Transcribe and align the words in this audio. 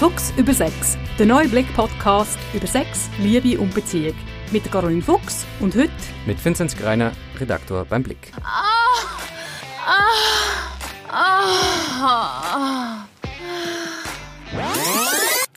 Fuchs 0.00 0.32
über 0.38 0.54
Sex, 0.54 0.96
der 1.18 1.26
neue 1.26 1.46
Blick-Podcast 1.48 2.38
über 2.54 2.66
Sex, 2.66 3.10
Liebe 3.18 3.60
und 3.60 3.74
Beziehung. 3.74 4.14
Mit 4.50 4.64
der 4.64 4.72
Caroline 4.72 5.02
Fuchs 5.02 5.44
und 5.60 5.74
heute 5.76 5.90
mit 6.26 6.42
Vinzenz 6.44 6.74
Greiner, 6.76 7.12
Redaktor 7.38 7.84
beim 7.84 8.02
Blick. 8.02 8.32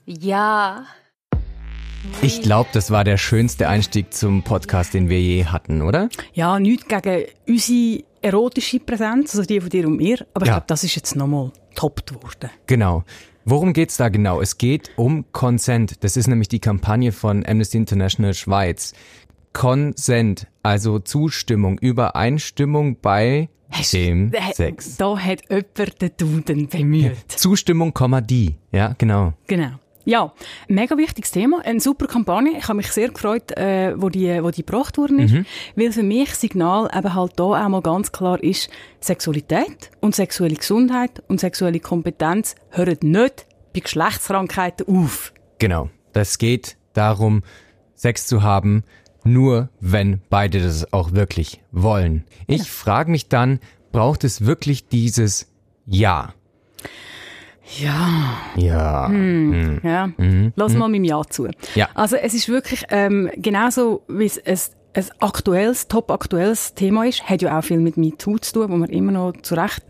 Ja. 0.05 0.85
Ich 2.21 2.41
glaube, 2.41 2.69
das 2.73 2.91
war 2.91 3.03
der 3.03 3.17
schönste 3.17 3.67
Einstieg 3.69 4.13
zum 4.13 4.43
Podcast, 4.43 4.93
den 4.93 5.09
wir 5.09 5.21
je 5.21 5.45
hatten, 5.45 5.81
oder? 5.81 6.09
Ja, 6.33 6.59
nichts 6.59 6.85
gegen 6.87 7.25
unsere 7.47 8.03
erotische 8.21 8.79
Präsenz, 8.79 9.35
also 9.35 9.45
die 9.47 9.59
von 9.61 9.69
dir 9.69 9.87
und 9.87 9.97
mir, 9.97 10.25
aber 10.33 10.45
ich 10.45 10.49
Ja. 10.49 10.55
glaube, 10.55 10.65
das 10.67 10.83
ist 10.83 10.95
jetzt 10.95 11.15
nochmal 11.15 11.51
toppt 11.75 12.13
worden. 12.13 12.49
Genau. 12.67 13.03
Worum 13.45 13.73
geht's 13.73 13.97
da 13.97 14.09
genau? 14.09 14.41
Es 14.41 14.57
geht 14.57 14.91
um 14.95 15.25
Consent. 15.31 16.03
Das 16.03 16.15
ist 16.17 16.27
nämlich 16.27 16.47
die 16.47 16.59
Kampagne 16.59 17.11
von 17.11 17.45
Amnesty 17.45 17.77
International 17.77 18.33
Schweiz. 18.33 18.93
Consent, 19.53 20.47
also 20.63 20.99
Zustimmung, 20.99 21.77
Übereinstimmung 21.77 22.97
bei 23.01 23.49
dem 23.91 24.31
Da- 24.31 24.51
Sex. 24.53 24.97
Da 24.97 25.17
hat 25.17 25.41
jemand 25.49 26.01
den 26.01 26.11
Duden 26.17 26.67
bemüht. 26.67 27.17
Zustimmung, 27.27 27.93
Komma 27.93 28.21
die. 28.21 28.55
Ja, 28.71 28.95
genau. 28.97 29.33
Genau. 29.47 29.71
Ja, 30.05 30.33
mega 30.67 30.97
wichtiges 30.97 31.31
Thema, 31.31 31.61
eine 31.63 31.79
super 31.79 32.07
Kampagne. 32.07 32.57
Ich 32.57 32.67
habe 32.67 32.77
mich 32.77 32.91
sehr 32.91 33.09
gefreut, 33.09 33.51
äh, 33.57 33.93
wo 33.95 34.09
die, 34.09 34.43
wo 34.43 34.51
die 34.51 34.65
gebracht 34.65 34.97
worden 34.97 35.19
ist, 35.19 35.35
weil 35.75 35.91
für 35.91 36.03
mich 36.03 36.35
Signal 36.35 36.89
eben 36.93 37.13
halt 37.13 37.33
da 37.37 37.43
auch 37.43 37.69
mal 37.69 37.81
ganz 37.81 38.11
klar 38.11 38.43
ist, 38.43 38.69
Sexualität 38.99 39.91
und 40.01 40.13
sexuelle 40.15 40.55
Gesundheit 40.55 41.23
und 41.29 41.39
sexuelle 41.39 41.79
Kompetenz 41.79 42.55
hören 42.71 42.97
nicht 43.01 43.45
bei 43.73 43.79
Geschlechtskrankheiten 43.79 44.87
auf. 44.87 45.33
Genau. 45.59 45.89
Das 46.11 46.37
geht 46.37 46.77
darum, 46.93 47.41
Sex 47.95 48.27
zu 48.27 48.43
haben, 48.43 48.83
nur 49.23 49.69
wenn 49.79 50.21
beide 50.29 50.61
das 50.61 50.91
auch 50.91 51.13
wirklich 51.13 51.61
wollen. 51.71 52.25
Ich 52.47 52.69
frage 52.69 53.09
mich 53.09 53.29
dann, 53.29 53.59
braucht 53.91 54.23
es 54.23 54.45
wirklich 54.45 54.87
dieses 54.89 55.47
Ja? 55.85 56.33
Ja. 57.79 58.37
Ja. 58.55 59.11
Ja, 59.83 60.09
lass 60.55 60.73
mal 60.73 60.89
meinem 60.89 61.03
Ja 61.03 61.21
zu. 61.23 61.47
Ja. 61.75 61.89
Also 61.95 62.15
es 62.17 62.33
ist 62.33 62.49
wirklich 62.49 62.83
ähm, 62.89 63.29
genauso, 63.37 64.03
wie 64.07 64.25
es 64.25 64.43
ein, 64.45 64.59
ein 64.93 65.05
aktuelles, 65.19 65.87
top 65.87 66.11
aktuelles 66.11 66.73
Thema 66.75 67.05
ist, 67.05 67.23
hat 67.29 67.41
ja 67.41 67.57
auch 67.57 67.63
viel 67.63 67.79
mit 67.79 67.97
MeToo 67.97 68.37
zu 68.37 68.53
tun, 68.53 68.69
wo 68.69 68.77
man 68.77 68.89
immer 68.89 69.11
noch 69.11 69.33
zu 69.41 69.55
Recht 69.55 69.83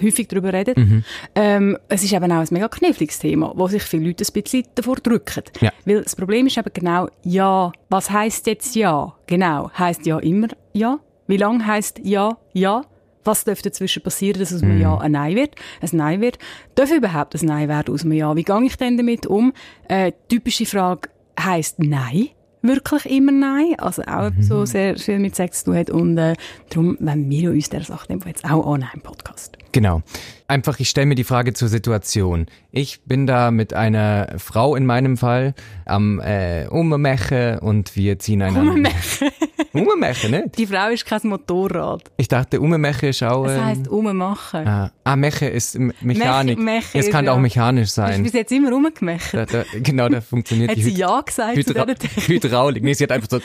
häufig 0.00 0.28
darüber 0.28 0.52
redet. 0.52 0.76
Mhm. 0.76 1.04
Ähm, 1.34 1.78
es 1.88 2.04
ist 2.04 2.12
eben 2.12 2.30
auch 2.30 2.40
ein 2.40 2.48
mega 2.50 2.68
kniffliges 2.68 3.18
Thema, 3.18 3.52
wo 3.56 3.66
sich 3.68 3.82
viele 3.82 4.06
Leute 4.06 4.24
ein 4.24 4.42
bisschen 4.42 4.64
davor 4.74 4.96
drücken. 4.96 5.42
Ja. 5.60 5.72
Weil 5.84 6.02
das 6.02 6.16
Problem 6.16 6.46
ist 6.46 6.58
eben 6.58 6.70
genau, 6.72 7.08
ja, 7.22 7.72
was 7.88 8.10
heißt 8.10 8.46
jetzt 8.46 8.74
Ja? 8.76 9.14
Genau, 9.26 9.70
heißt 9.76 10.06
Ja 10.06 10.18
immer 10.18 10.48
Ja? 10.72 10.98
Wie 11.26 11.36
lang 11.36 11.66
heißt 11.66 12.00
Ja, 12.02 12.36
Ja? 12.52 12.82
Was 13.24 13.44
dürfte 13.44 13.68
dazwischen 13.70 14.02
passieren, 14.02 14.38
dass 14.40 14.52
aus 14.52 14.62
einem 14.62 14.76
Mhm. 14.76 14.80
Ja 14.82 14.96
ein 14.98 15.12
Nein 15.12 15.36
wird? 15.36 15.54
Ein 15.82 15.88
Nein 15.92 16.20
wird. 16.20 16.38
Darf 16.74 16.90
überhaupt 16.90 17.34
ein 17.40 17.46
Nein 17.46 17.68
werden 17.68 17.92
aus 17.94 18.02
einem 18.02 18.12
Ja? 18.12 18.34
Wie 18.36 18.42
gehe 18.44 18.62
ich 18.64 18.76
denn 18.76 18.96
damit 18.96 19.26
um? 19.26 19.52
Äh, 19.88 20.12
typische 20.28 20.64
Frage 20.66 21.08
heißt 21.38 21.78
Nein. 21.80 22.28
Wirklich 22.62 23.06
immer 23.06 23.32
Nein. 23.32 23.74
Also 23.78 24.02
auch 24.02 24.30
Mhm. 24.30 24.42
so 24.42 24.64
sehr 24.66 24.96
viel 24.98 25.18
mit 25.18 25.34
Sex 25.36 25.60
zu 25.60 25.70
tun 25.70 25.76
hat. 25.78 25.90
Und 25.90 26.18
äh, 26.18 26.34
darum 26.68 26.96
wenn 27.00 27.28
wir 27.30 27.50
uns 27.50 27.68
der 27.70 27.82
Sache 27.84 28.06
nehmen, 28.10 28.22
jetzt 28.26 28.44
auch 28.44 28.66
an 28.74 28.82
einem 28.82 29.02
Podcast. 29.02 29.56
Genau. 29.72 30.02
Einfach, 30.48 30.80
ich 30.80 30.88
stelle 30.88 31.06
mir 31.06 31.14
die 31.14 31.22
Frage 31.24 31.52
zur 31.52 31.68
Situation. 31.68 32.46
Ich 32.72 33.02
bin 33.04 33.26
da 33.28 33.52
mit 33.52 33.72
einer 33.72 34.34
Frau 34.38 34.74
in 34.74 34.84
meinem 34.84 35.16
Fall 35.16 35.54
am 35.86 36.18
äh, 36.20 36.66
Ummechen 36.66 37.60
und 37.60 37.94
wir 37.94 38.18
ziehen 38.18 38.42
einander. 38.42 38.72
Ummechen. 38.72 39.28
Ummechen, 39.72 40.30
ne? 40.32 40.50
Die 40.58 40.66
Frau 40.66 40.88
ist 40.88 41.06
kein 41.06 41.20
Motorrad. 41.22 42.10
Ich 42.16 42.26
dachte, 42.26 42.60
Ummechen 42.60 43.10
ist 43.10 43.22
auch... 43.22 43.44
Das 43.44 43.56
ähm, 43.56 43.64
heisst 43.64 43.88
ummachen. 43.88 44.66
ah, 44.66 44.90
ah, 45.04 45.14
Mechen 45.14 45.48
ist 45.52 45.78
Mechanik. 45.78 46.58
Mech- 46.58 46.64
Mechen 46.64 46.98
es 47.00 47.10
kann 47.10 47.26
ja- 47.26 47.32
auch 47.32 47.38
mechanisch 47.38 47.90
sein. 47.90 48.24
bis 48.24 48.32
jetzt 48.32 48.50
immer 48.50 48.70
rumgemecht? 48.72 49.32
Da, 49.32 49.46
da, 49.46 49.62
genau, 49.80 50.08
da 50.08 50.20
funktioniert 50.20 50.70
Hat 50.70 50.76
die 50.76 50.82
sie 50.82 50.94
Ja 50.94 51.20
gesagt 51.20 51.56
Hydra? 51.56 51.86
Hydraulik. 52.26 52.82
Nee, 52.82 52.94
sie 52.94 53.04
hat 53.04 53.12
einfach 53.12 53.28
so 53.30 53.38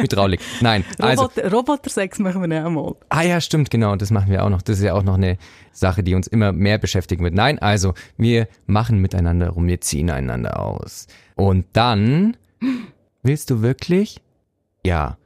Hydraulik. 0.00 0.40
Nein, 0.60 0.84
also, 0.98 1.22
Roboter, 1.22 1.50
Robotersex 1.52 2.18
machen 2.18 2.50
wir 2.50 2.66
auch 2.66 2.70
mal. 2.70 2.94
ah 3.10 3.22
ja, 3.22 3.40
stimmt, 3.40 3.70
genau, 3.70 3.94
das 3.94 4.10
machen 4.10 4.30
wir 4.30 4.44
auch 4.44 4.50
noch. 4.50 4.62
Das 4.62 4.80
ist 4.80 4.87
ja 4.88 4.94
auch 4.94 5.02
noch 5.02 5.14
eine 5.14 5.38
Sache, 5.72 6.02
die 6.02 6.14
uns 6.14 6.26
immer 6.26 6.52
mehr 6.52 6.78
beschäftigen 6.78 7.24
wird. 7.24 7.34
Nein, 7.34 7.58
also, 7.58 7.94
wir 8.16 8.48
machen 8.66 8.98
miteinander 9.00 9.50
rum, 9.50 9.66
wir 9.66 9.80
ziehen 9.80 10.10
einander 10.10 10.60
aus. 10.60 11.06
Und 11.34 11.66
dann, 11.72 12.36
willst 13.22 13.50
du 13.50 13.62
wirklich? 13.62 14.20
Ja. 14.84 15.18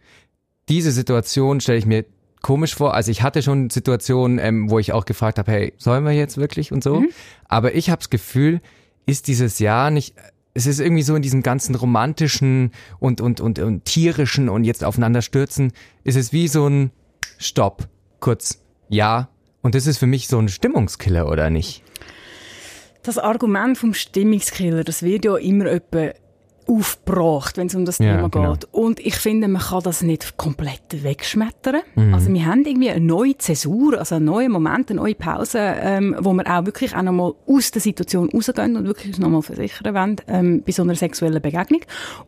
Diese 0.68 0.92
Situation 0.92 1.60
stelle 1.60 1.78
ich 1.78 1.86
mir 1.86 2.04
komisch 2.42 2.74
vor. 2.74 2.94
Also 2.94 3.10
ich 3.10 3.22
hatte 3.22 3.42
schon 3.42 3.70
Situationen, 3.70 4.38
ähm, 4.38 4.70
wo 4.70 4.78
ich 4.78 4.92
auch 4.92 5.04
gefragt 5.04 5.38
habe, 5.38 5.50
hey, 5.50 5.72
sollen 5.78 6.04
wir 6.04 6.12
jetzt 6.12 6.36
wirklich 6.36 6.72
und 6.72 6.84
so? 6.84 7.04
Aber 7.48 7.74
ich 7.74 7.88
habe 7.88 8.00
das 8.00 8.10
Gefühl, 8.10 8.60
ist 9.06 9.28
dieses 9.28 9.58
Jahr 9.58 9.90
nicht, 9.90 10.14
es 10.54 10.66
ist 10.66 10.80
irgendwie 10.80 11.02
so 11.02 11.14
in 11.14 11.22
diesem 11.22 11.42
ganzen 11.42 11.74
romantischen 11.74 12.72
und, 12.98 13.20
und, 13.20 13.40
und, 13.40 13.58
und 13.58 13.84
tierischen 13.84 14.48
und 14.48 14.64
jetzt 14.64 14.84
aufeinander 14.84 15.22
stürzen, 15.22 15.72
ist 16.04 16.16
es 16.16 16.32
wie 16.32 16.48
so 16.48 16.68
ein 16.68 16.90
Stopp, 17.38 17.88
kurz, 18.20 18.60
ja. 18.88 19.28
Und 19.62 19.74
das 19.74 19.86
ist 19.86 19.98
für 19.98 20.06
mich 20.06 20.28
so 20.28 20.38
ein 20.38 20.48
Stimmungskiller, 20.48 21.28
oder 21.28 21.48
nicht? 21.50 21.82
Das 23.02 23.18
Argument 23.18 23.78
vom 23.78 23.94
Stimmungskiller, 23.94 24.84
das 24.84 25.02
wird 25.02 25.24
ja 25.24 25.36
immer 25.36 25.66
etwa 25.66 26.10
aufgebracht, 26.68 27.56
wenn 27.56 27.66
es 27.66 27.74
um 27.74 27.84
das 27.84 27.98
Ja, 27.98 28.16
Thema 28.16 28.28
genau. 28.28 28.52
geht. 28.52 28.68
Und 28.70 29.00
ich 29.00 29.16
finde, 29.16 29.48
man 29.48 29.60
kann 29.60 29.82
das 29.82 30.02
nicht 30.02 30.36
komplett 30.36 31.02
wegschmettern. 31.02 31.82
Mhm. 31.96 32.14
Also 32.14 32.32
wir 32.32 32.46
haben 32.46 32.64
irgendwie 32.64 32.90
eine 32.90 33.04
neue 33.04 33.36
Zäsur, 33.36 33.98
also 33.98 34.16
einen 34.16 34.26
neuen 34.26 34.52
Moment, 34.52 34.90
eine 34.90 35.00
neue 35.00 35.14
Pause, 35.14 35.58
ähm, 35.58 36.16
wo 36.20 36.32
wir 36.32 36.46
auch 36.46 36.64
wirklich 36.64 36.94
auch 36.94 37.02
nochmal 37.02 37.32
aus 37.46 37.70
der 37.72 37.82
Situation 37.82 38.30
rausgehen 38.30 38.76
und 38.76 38.86
wirklich 38.86 39.08
uns 39.08 39.18
nochmal 39.18 39.42
versichern 39.42 39.94
wollen, 39.94 40.16
ähm, 40.28 40.62
bei 40.64 40.72
so 40.72 40.82
einer 40.82 40.94
sexuellen 40.94 41.42
Begegnung. 41.42 41.80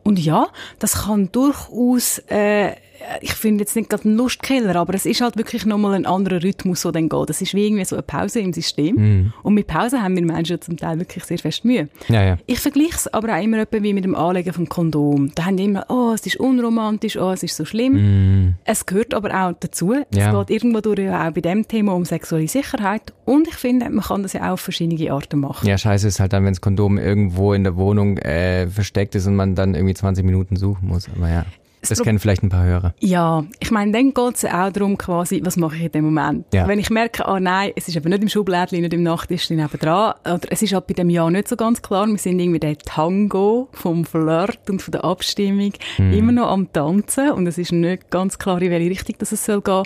Und 0.03 0.19
ja, 0.19 0.49
das 0.78 1.05
kann 1.05 1.31
durchaus, 1.31 2.19
äh, 2.28 2.73
ich 3.20 3.34
finde 3.34 3.62
jetzt 3.62 3.76
nicht 3.76 3.91
gerade 3.91 4.09
ein 4.09 4.16
Lustkiller, 4.16 4.76
aber 4.76 4.94
es 4.94 5.06
ist 5.06 5.20
halt 5.20 5.37
wirklich 5.37 5.66
nochmal 5.66 5.94
ein 5.94 6.06
anderer 6.06 6.42
Rhythmus, 6.42 6.82
der 6.82 6.92
dann 6.92 7.09
geht. 7.09 7.28
Das 7.28 7.41
ist 7.41 7.54
wie 7.54 7.66
irgendwie 7.66 7.84
so 7.84 7.97
eine 7.97 8.03
Pause 8.03 8.41
im 8.41 8.53
System. 8.53 8.97
Mhm. 8.97 9.32
Und 9.42 9.54
mit 9.54 9.66
Pause 9.66 10.03
haben 10.03 10.15
wir 10.16 10.25
Menschen 10.25 10.60
zum 10.60 10.76
Teil 10.76 10.98
wirklich 10.98 11.25
sehr 11.25 11.38
fest 11.38 11.64
Mühe. 11.64 11.88
Ja, 12.09 12.22
ja. 12.22 12.38
Ich 12.47 12.60
vergleiche 12.60 12.97
es 12.97 13.12
aber 13.12 13.34
auch 13.34 13.43
immer 13.43 13.59
etwa 13.59 13.82
wie 13.82 13.93
mit 13.93 14.04
dem 14.04 14.14
Anlegen 14.14 14.53
vom 14.53 14.69
Kondom. 14.69 15.32
Da 15.34 15.47
haben 15.47 15.56
die 15.56 15.64
immer, 15.64 15.87
oh, 15.88 16.12
es 16.14 16.26
ist 16.26 16.37
unromantisch, 16.37 17.16
oh, 17.16 17.31
es 17.31 17.43
ist 17.43 17.56
so 17.56 17.64
schlimm. 17.64 18.56
Es 18.64 18.87
gehört 18.87 19.14
aber 19.14 19.31
auch 19.31 19.53
dazu. 19.59 19.94
Ja. 20.12 20.31
Es 20.31 20.48
geht 20.48 20.56
irgendwo 20.56 20.81
durch 20.81 21.09
auch 21.10 21.31
bei 21.31 21.41
dem 21.41 21.66
Thema 21.66 21.94
um 21.94 22.04
sexuelle 22.04 22.48
Sicherheit. 22.48 23.12
Und 23.25 23.48
ich 23.48 23.54
finde, 23.54 23.88
man 23.91 24.04
kann 24.04 24.22
das 24.22 24.32
ja 24.32 24.48
auch 24.48 24.54
auf 24.54 24.60
verschiedene 24.60 25.12
Arten 25.12 25.41
machen. 25.41 25.66
Ja, 25.66 25.78
scheiße 25.78 26.09
ist 26.09 26.20
halt 26.20 26.32
dann, 26.32 26.44
wenn 26.44 26.53
das 26.53 26.60
Kondom 26.60 26.98
irgendwo 26.98 27.53
in 27.53 27.64
der 27.64 27.76
Wohnung 27.76 28.19
äh, 28.19 28.66
versteckt 28.69 29.14
ist 29.14 29.26
und 29.26 29.37
man 29.37 29.54
dann 29.54 29.75
irgendwie 29.75 29.94
20 29.94 30.25
Minuten 30.25 30.56
suchen 30.56 30.88
muss. 30.88 31.09
Aber 31.14 31.28
ja, 31.28 31.44
das 31.89 32.03
kennen 32.03 32.19
vielleicht 32.19 32.43
ein 32.43 32.49
paar 32.49 32.65
Hörer. 32.65 32.95
Ja, 33.00 33.45
ich 33.61 33.71
meine, 33.71 33.93
dann 33.93 34.12
geht 34.15 34.34
es 34.37 34.43
ja 34.43 34.67
auch 34.67 34.72
darum, 34.72 34.97
quasi, 34.99 35.41
was 35.45 35.56
mache 35.56 35.77
ich 35.77 35.83
in 35.84 35.93
dem 35.93 36.05
Moment. 36.05 36.47
Ja. 36.55 36.67
Wenn 36.69 36.78
ich 36.78 36.91
merke, 36.91 37.27
ah 37.27 37.41
nein, 37.41 37.72
es 37.77 37.89
ist 37.89 37.97
aber 37.97 38.09
nicht 38.09 38.22
im 38.22 38.28
Schublädchen, 38.28 38.81
nicht 38.81 38.93
im 38.95 39.03
Nachttischchen 39.03 39.56
nebendran, 39.56 40.15
oder 40.25 40.41
es 40.50 40.62
ist 40.62 40.73
halt 40.73 40.87
bei 40.87 40.94
dem 40.94 41.11
Jahr 41.11 41.31
nicht 41.31 41.49
so 41.49 41.56
ganz 41.56 41.83
klar, 41.83 42.06
wir 42.06 42.19
sind 42.19 42.39
irgendwie 42.41 42.61
der 42.61 42.77
Tango 42.78 43.69
vom 43.73 44.05
Flirt 44.05 44.69
und 44.71 44.83
von 44.83 44.93
der 44.93 45.05
Abstimmung 45.05 45.73
Mhm. 45.99 46.12
immer 46.12 46.33
noch 46.33 46.49
am 46.50 46.73
Tanzen 46.73 47.31
und 47.33 47.47
es 47.47 47.59
ist 47.59 47.73
nicht 47.73 48.11
ganz 48.11 48.39
klar, 48.39 48.61
in 48.62 48.71
welche 48.71 48.91
Richtung 48.91 49.17
das 49.19 49.33
es 49.33 49.44
soll 49.44 49.61
gehen. 49.62 49.83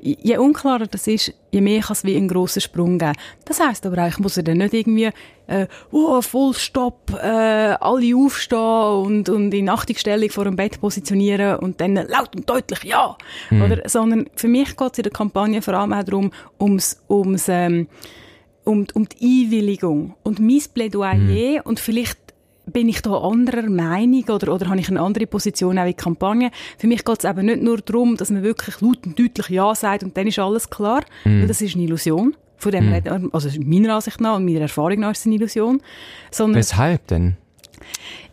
Je 0.00 0.38
unklarer 0.38 0.86
das 0.86 1.06
ist, 1.06 1.34
je 1.52 1.60
mehr 1.60 1.82
kann 1.82 1.92
es 1.92 2.04
wie 2.04 2.16
einen 2.16 2.28
grossen 2.28 2.62
Sprung 2.62 2.98
geben. 2.98 3.12
Das 3.44 3.60
heisst 3.60 3.86
aber 3.86 4.02
auch, 4.02 4.08
ich 4.08 4.18
muss 4.18 4.36
ja 4.36 4.42
dann 4.42 4.58
nicht 4.58 4.74
irgendwie 4.74 5.10
äh, 5.46 5.66
oh, 5.92 6.20
voll 6.22 6.54
Stopp, 6.54 7.12
äh, 7.22 7.26
alle 7.78 8.16
aufstehen 8.16 8.58
und, 8.58 9.28
und 9.28 9.52
in 9.52 9.68
Achtigstellung 9.68 10.30
vor 10.30 10.44
dem 10.44 10.56
Bett 10.56 10.80
positionieren 10.80 11.56
und 11.58 11.80
dann 11.80 11.94
laut 11.94 12.34
und 12.34 12.48
deutlich 12.48 12.82
ja. 12.84 13.16
Oder, 13.50 13.88
sondern 13.88 14.28
für 14.34 14.48
mich 14.48 14.76
geht 14.76 14.92
es 14.92 14.98
in 14.98 15.02
der 15.04 15.12
Kampagne 15.12 15.60
vor 15.62 15.74
allem 15.74 15.92
auch 15.92 16.02
darum, 16.02 16.32
ums, 16.58 17.02
ums, 17.08 17.48
ähm, 17.48 17.86
um, 18.64 18.86
um 18.94 19.08
die 19.08 19.44
Einwilligung 19.46 20.14
und 20.22 20.40
mein 20.40 20.62
Plädoyer 20.72 21.66
und 21.66 21.80
vielleicht 21.80 22.18
bin 22.66 22.88
ich 22.88 23.02
da 23.02 23.16
anderer 23.18 23.68
Meinung 23.68 24.24
oder, 24.28 24.52
oder 24.54 24.68
habe 24.68 24.78
ich 24.80 24.88
eine 24.88 25.00
andere 25.00 25.26
Position 25.26 25.78
auch 25.78 25.82
in 25.82 25.86
der 25.88 25.94
Kampagne. 25.94 26.50
Für 26.78 26.86
mich 26.86 27.04
geht 27.04 27.24
es 27.24 27.28
eben 27.28 27.46
nicht 27.46 27.62
nur 27.62 27.78
darum, 27.78 28.16
dass 28.16 28.30
man 28.30 28.42
wirklich 28.42 28.80
laut 28.80 28.98
und 29.04 29.18
deutlich 29.18 29.48
Ja 29.48 29.74
sagt 29.74 30.04
und 30.04 30.16
dann 30.16 30.26
ist 30.26 30.38
alles 30.38 30.70
klar, 30.70 31.02
weil 31.40 31.46
das 31.48 31.60
ist 31.60 31.74
eine 31.74 31.84
Illusion. 31.84 32.36
Von 32.56 32.70
dem 32.72 32.92
reden- 32.92 33.30
also 33.32 33.48
meiner 33.60 33.94
Ansicht 33.96 34.20
nach 34.20 34.36
und 34.36 34.44
meiner 34.44 34.60
Erfahrung 34.60 35.00
nach 35.00 35.10
ist 35.10 35.20
es 35.20 35.26
eine 35.26 35.34
Illusion. 35.34 35.82
Sondern, 36.30 36.60
Weshalb 36.60 37.06
denn? 37.08 37.36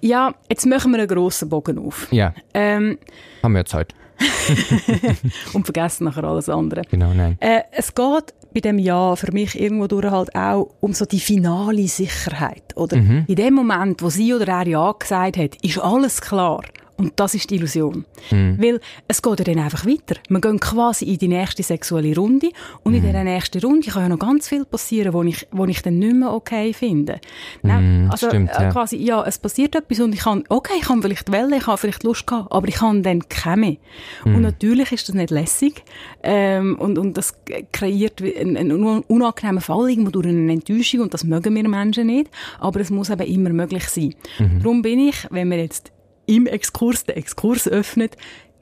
Ja, 0.02 0.34
jetzt 0.50 0.66
machen 0.66 0.92
wir 0.92 1.00
einen 1.00 1.08
grossen 1.08 1.50
Bogen 1.50 1.78
auf. 1.78 2.08
Ja, 2.12 2.34
Ähm, 2.54 2.98
haben 3.44 3.56
wir 3.56 3.66
Zeit. 3.66 3.94
und 5.54 5.64
vergessen 5.64 6.06
nachher 6.06 6.26
alles 6.26 6.50
andere. 6.50 6.82
Genau, 6.90 7.14
nein. 7.14 7.38
Äh, 7.40 7.62
es 7.72 7.94
geht 7.96 8.34
bei 8.54 8.60
dem 8.60 8.80
Ja 8.80 9.16
für 9.16 9.32
mich 9.32 9.60
irgendwo 9.60 9.88
durch 9.88 10.10
halt 10.10 10.36
auch 10.36 10.70
um 10.80 10.94
so 10.94 11.06
die 11.06 11.20
finale 11.20 11.88
Sicherheit. 11.88 12.76
Oder 12.76 12.98
mhm. 12.98 13.26
in 13.28 13.36
dem 13.36 13.54
Moment, 13.54 14.02
wo 14.02 14.10
sie 14.10 14.34
oder 14.34 14.48
er 14.48 14.68
Ja 14.68 14.92
gesagt 14.92 15.38
hat, 15.38 15.56
ist 15.62 15.80
alles 15.80 16.22
klar. 16.22 16.62
Und 17.00 17.14
das 17.16 17.34
ist 17.34 17.50
die 17.50 17.56
Illusion. 17.56 18.06
Mhm. 18.30 18.58
Weil 18.62 18.82
es 19.08 19.22
geht 19.22 19.40
ja 19.40 19.46
dann 19.46 19.60
einfach 19.60 19.86
weiter. 19.86 20.20
Wir 20.28 20.42
gehen 20.42 20.60
quasi 20.60 21.06
in 21.06 21.18
die 21.18 21.30
nächste 21.30 21.64
sexuelle 21.64 22.14
Runde 22.14 22.50
und 22.84 22.92
mhm. 22.92 22.98
in 22.98 23.06
dieser 23.06 23.24
nächsten 23.24 23.62
Runde 23.62 23.90
kann 23.90 24.04
ja 24.04 24.10
noch 24.10 24.20
ganz 24.20 24.50
viel 24.50 24.66
passieren, 24.66 25.14
wo 25.14 25.24
ich, 25.24 25.48
wo 25.52 25.66
ich 25.66 25.82
dann 25.82 25.98
nicht 25.98 26.16
mehr 26.16 26.34
okay 26.34 26.74
finde. 26.74 27.22
Mhm, 27.64 28.10
also 28.12 28.28
stimmt, 28.28 28.50
äh, 28.50 28.64
ja. 28.64 28.72
quasi, 28.72 28.98
ja, 28.98 29.24
es 29.24 29.38
passiert 29.38 29.76
etwas 29.76 30.02
und 30.02 30.14
ich 30.14 30.20
kann, 30.20 30.44
okay, 30.50 30.74
ich 30.78 30.88
kann 30.88 31.02
vielleicht 31.02 31.32
Welle, 31.32 31.56
ich 31.58 31.68
habe 31.68 31.78
vielleicht 31.78 32.04
Lust 32.04 32.28
gehabt, 32.28 32.52
aber 32.52 32.68
ich 32.68 32.76
kann 32.76 33.02
dann 33.02 33.28
keine 33.30 33.62
mehr. 33.62 33.78
Und 34.26 34.36
mhm. 34.36 34.42
natürlich 34.42 34.92
ist 34.92 35.08
das 35.08 35.16
nicht 35.16 35.32
lässig 35.32 35.86
ähm, 36.22 36.78
und, 36.80 36.98
und 36.98 37.18
das 37.18 37.34
kreiert 37.72 38.22
einen, 38.22 38.58
einen 38.58 38.72
unangenehmen 39.04 39.62
Fall 39.62 39.90
irgendwo 39.90 40.12
durch 40.12 40.28
eine 40.28 40.52
Enttäuschung 40.52 41.00
und 41.00 41.14
das 41.14 41.24
mögen 41.24 41.56
wir 41.56 41.70
Menschen 41.70 42.08
nicht, 42.08 42.30
aber 42.60 42.82
es 42.82 42.90
muss 42.90 43.10
eben 43.10 43.22
immer 43.22 43.52
möglich 43.52 43.88
sein. 43.88 44.16
Mhm. 44.38 44.60
Darum 44.60 44.82
bin 44.82 45.00
ich, 45.00 45.28
wenn 45.32 45.50
wir 45.50 45.60
jetzt 45.60 45.94
im 46.30 46.48
Exkurs 46.48 47.06
den 47.06 47.18
Exkurs 47.18 47.68
öffnet, 47.68 48.16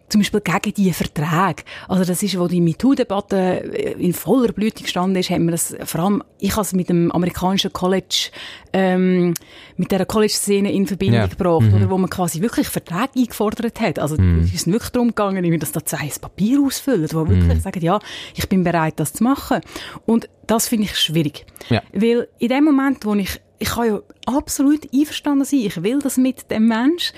zum 0.09 0.21
Beispiel 0.21 0.39
gegen 0.39 0.73
die 0.73 0.93
Verträge. 0.93 1.63
Also 1.89 2.05
das 2.05 2.23
ist, 2.23 2.39
wo 2.39 2.47
die 2.47 2.61
MeToo-Debatte 2.61 3.95
in 3.99 4.13
voller 4.13 4.53
Blüte 4.53 4.83
gestanden 4.83 5.17
ist, 5.17 5.29
haben 5.29 5.45
wir 5.45 5.51
das, 5.51 5.75
vor 5.83 6.01
allem, 6.01 6.23
ich 6.39 6.51
habe 6.51 6.61
es 6.61 6.71
mit 6.71 6.87
dem 6.87 7.11
amerikanischen 7.11 7.73
College, 7.73 8.29
ähm, 8.71 9.33
mit 9.75 9.91
der 9.91 10.05
College-Szene 10.05 10.71
in 10.71 10.87
Verbindung 10.87 11.19
ja. 11.19 11.27
gebracht, 11.27 11.63
mhm. 11.63 11.73
oder 11.73 11.89
wo 11.89 11.97
man 11.97 12.09
quasi 12.09 12.39
wirklich 12.39 12.69
Verträge 12.69 13.09
eingefordert 13.17 13.81
hat. 13.81 13.99
Also 13.99 14.15
mhm. 14.15 14.43
es 14.45 14.53
ist 14.53 14.67
wirklich 14.67 14.91
darum 14.91 15.09
gegangen, 15.09 15.59
dass 15.59 15.73
da 15.73 15.83
zwei 15.83 16.09
Papier 16.21 16.61
ausfüllen, 16.61 17.09
wo 17.11 17.27
wirklich 17.27 17.55
mhm. 17.55 17.59
sagen, 17.59 17.81
ja, 17.81 17.99
ich 18.33 18.47
bin 18.47 18.63
bereit, 18.63 18.93
das 18.97 19.11
zu 19.11 19.25
machen. 19.25 19.59
Und 20.05 20.29
das 20.45 20.69
finde 20.69 20.85
ich 20.85 20.95
schwierig. 20.95 21.45
Ja. 21.67 21.83
Weil 21.91 22.29
in 22.39 22.47
dem 22.47 22.63
Moment, 22.63 23.05
wo 23.05 23.13
ich 23.15 23.41
ich 23.59 23.69
kann 23.69 23.87
ja 23.87 23.99
absolut 24.25 24.87
einverstanden 24.93 25.45
sein. 25.45 25.61
Ich 25.61 25.81
will 25.81 25.99
das 25.99 26.17
mit 26.17 26.51
dem 26.51 26.67
Mensch 26.67 27.11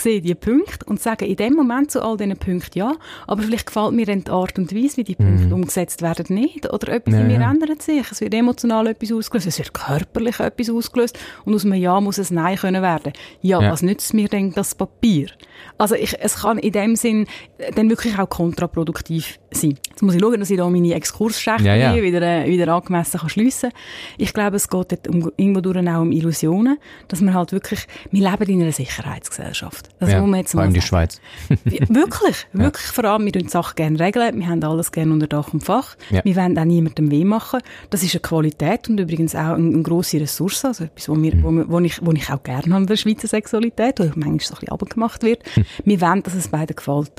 sehe 0.00 0.20
die 0.20 0.34
Punkte 0.34 0.84
und 0.86 1.00
sage 1.00 1.26
in 1.26 1.36
dem 1.36 1.54
Moment 1.54 1.90
zu 1.90 2.02
all 2.02 2.16
diesen 2.16 2.36
Punkten 2.36 2.78
ja, 2.78 2.92
aber 3.26 3.42
vielleicht 3.42 3.66
gefällt 3.66 3.92
mir 3.92 4.06
dann 4.06 4.24
die 4.24 4.30
Art 4.30 4.58
und 4.58 4.74
Weise, 4.74 4.98
wie 4.98 5.04
die 5.04 5.14
Punkte 5.14 5.46
mhm. 5.46 5.52
umgesetzt 5.52 6.02
werden, 6.02 6.26
nicht. 6.34 6.70
Oder 6.72 6.94
etwas 6.94 7.14
ja, 7.14 7.20
in 7.20 7.26
mir 7.26 7.40
ja. 7.40 7.50
ändert 7.50 7.82
sich. 7.82 8.10
Es 8.10 8.20
wird 8.20 8.34
emotional 8.34 8.86
etwas 8.86 9.12
ausgelöst, 9.12 9.46
es 9.46 9.58
wird 9.58 9.74
körperlich 9.74 10.40
etwas 10.40 10.70
ausgelöst 10.70 11.18
und 11.44 11.54
aus 11.54 11.64
einem 11.64 11.74
Ja 11.74 12.00
muss 12.00 12.18
ein 12.18 12.34
Nein 12.34 12.56
können 12.56 12.82
werden. 12.82 13.12
Ja, 13.42 13.60
ja. 13.60 13.72
was 13.72 13.82
nützt 13.82 14.14
mir 14.14 14.28
denn 14.28 14.52
das 14.52 14.74
Papier? 14.74 15.28
Also 15.76 15.94
ich, 15.94 16.16
es 16.20 16.42
kann 16.42 16.58
in 16.58 16.72
dem 16.72 16.96
Sinn 16.96 17.26
dann 17.74 17.90
wirklich 17.90 18.18
auch 18.18 18.28
kontraproduktiv 18.28 19.38
sein. 19.50 19.78
Jetzt 19.88 20.02
muss 20.02 20.14
ich 20.14 20.20
schauen, 20.20 20.40
dass 20.40 20.50
ich 20.50 20.56
da 20.56 20.68
meine 20.68 20.94
Exkursschächte 20.94 21.64
ja, 21.64 21.74
ja. 21.74 22.02
wieder, 22.02 22.22
äh, 22.22 22.48
wieder 22.48 22.72
angemessen 22.72 23.20
kann 23.20 23.28
schliessen 23.28 23.70
kann. 23.70 23.80
Ich 24.18 24.34
glaube, 24.34 24.56
es 24.56 24.68
geht 24.68 24.92
dort 24.92 25.08
um, 25.08 25.30
irgendwo 25.36 25.60
durch 25.60 25.78
auch 25.88 26.00
um 26.00 26.12
Illusionen, 26.12 26.78
dass 27.08 27.20
man 27.20 27.34
halt 27.34 27.52
wirklich, 27.52 27.86
wir 28.10 28.30
leben 28.30 28.50
in 28.50 28.62
einer 28.62 28.72
Sicherheitsgesellschaft. 28.72 29.87
Das 29.98 30.12
ja, 30.12 30.20
muss 30.20 30.30
man 30.30 30.40
jetzt 30.40 30.52
vor 30.52 30.60
allem 30.60 30.72
die 30.72 30.80
Schweiz. 30.80 31.20
wirklich, 31.64 32.46
wirklich 32.52 32.86
vor 32.86 33.04
allem, 33.04 33.24
wir 33.24 33.32
die 33.32 33.48
Sachen 33.48 33.74
gerne 33.74 33.98
regeln, 33.98 34.38
wir 34.38 34.46
haben 34.46 34.62
alles 34.62 34.92
gerne 34.92 35.12
unter 35.12 35.26
Dach 35.26 35.52
und 35.52 35.64
Fach, 35.64 35.96
ja. 36.10 36.24
wir 36.24 36.36
wollen 36.36 36.56
auch 36.56 36.64
niemandem 36.64 37.10
weh 37.10 37.24
machen. 37.24 37.60
Das 37.90 38.02
ist 38.02 38.14
eine 38.14 38.20
Qualität 38.20 38.88
und 38.88 39.00
übrigens 39.00 39.34
auch 39.34 39.54
eine, 39.54 39.68
eine 39.68 39.82
grosse 39.82 40.20
Ressource, 40.20 40.64
also 40.64 40.84
etwas, 40.84 41.08
wo, 41.08 41.20
wir, 41.20 41.34
mhm. 41.34 41.68
wo, 41.68 41.72
wo, 41.72 41.80
ich, 41.80 42.04
wo 42.04 42.12
ich 42.12 42.30
auch 42.30 42.42
gerne 42.42 42.72
habe 42.72 42.82
in 42.82 42.86
der 42.86 42.96
Schweizer 42.96 43.26
Sexualität, 43.26 43.98
wo 43.98 44.04
manchmal 44.04 44.38
so 44.40 44.54
ein 44.54 44.60
bisschen 44.60 44.68
abgemacht 44.68 45.22
wird. 45.22 45.42
Mhm. 45.56 45.64
Wir 45.84 46.00
wollen, 46.00 46.22
dass 46.22 46.34
es 46.34 46.48
beiden 46.48 46.76
gefällt. 46.76 47.12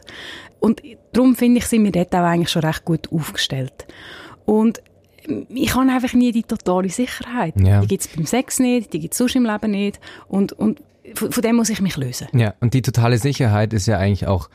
Und 0.60 0.82
darum 1.14 1.36
finde 1.36 1.60
ich, 1.60 1.66
sind 1.66 1.84
wir 1.84 1.92
dort 1.92 2.14
auch 2.14 2.20
eigentlich 2.20 2.50
schon 2.50 2.64
recht 2.64 2.86
gut 2.86 3.12
aufgestellt. 3.12 3.88
Und 4.46 4.82
ich 5.50 5.76
habe 5.76 5.90
einfach 5.92 6.14
nie 6.14 6.32
die 6.32 6.44
totale 6.44 6.90
Sicherheit. 6.90 7.54
Ja. 7.60 7.82
Die 7.82 7.88
gibt 7.88 8.02
es 8.02 8.08
beim 8.08 8.26
Sex 8.26 8.60
nicht, 8.60 8.94
die 8.94 9.00
gibt 9.00 9.14
es 9.14 9.18
sonst 9.18 9.36
im 9.36 9.46
Leben 9.46 9.72
nicht. 9.72 10.00
Und, 10.28 10.54
und 10.54 10.82
von, 11.16 11.32
von 11.32 11.42
dem 11.42 11.56
muss 11.56 11.70
ich 11.70 11.82
mich 11.82 11.98
lösen. 11.98 12.28
Ja, 12.34 12.54
und 12.60 12.74
die 12.74 12.82
totale 12.82 13.18
Sicherheit 13.18 13.74
ist 13.74 13.88
ja 13.88 13.98
eigentlich 13.98 14.28
auch 14.28 14.50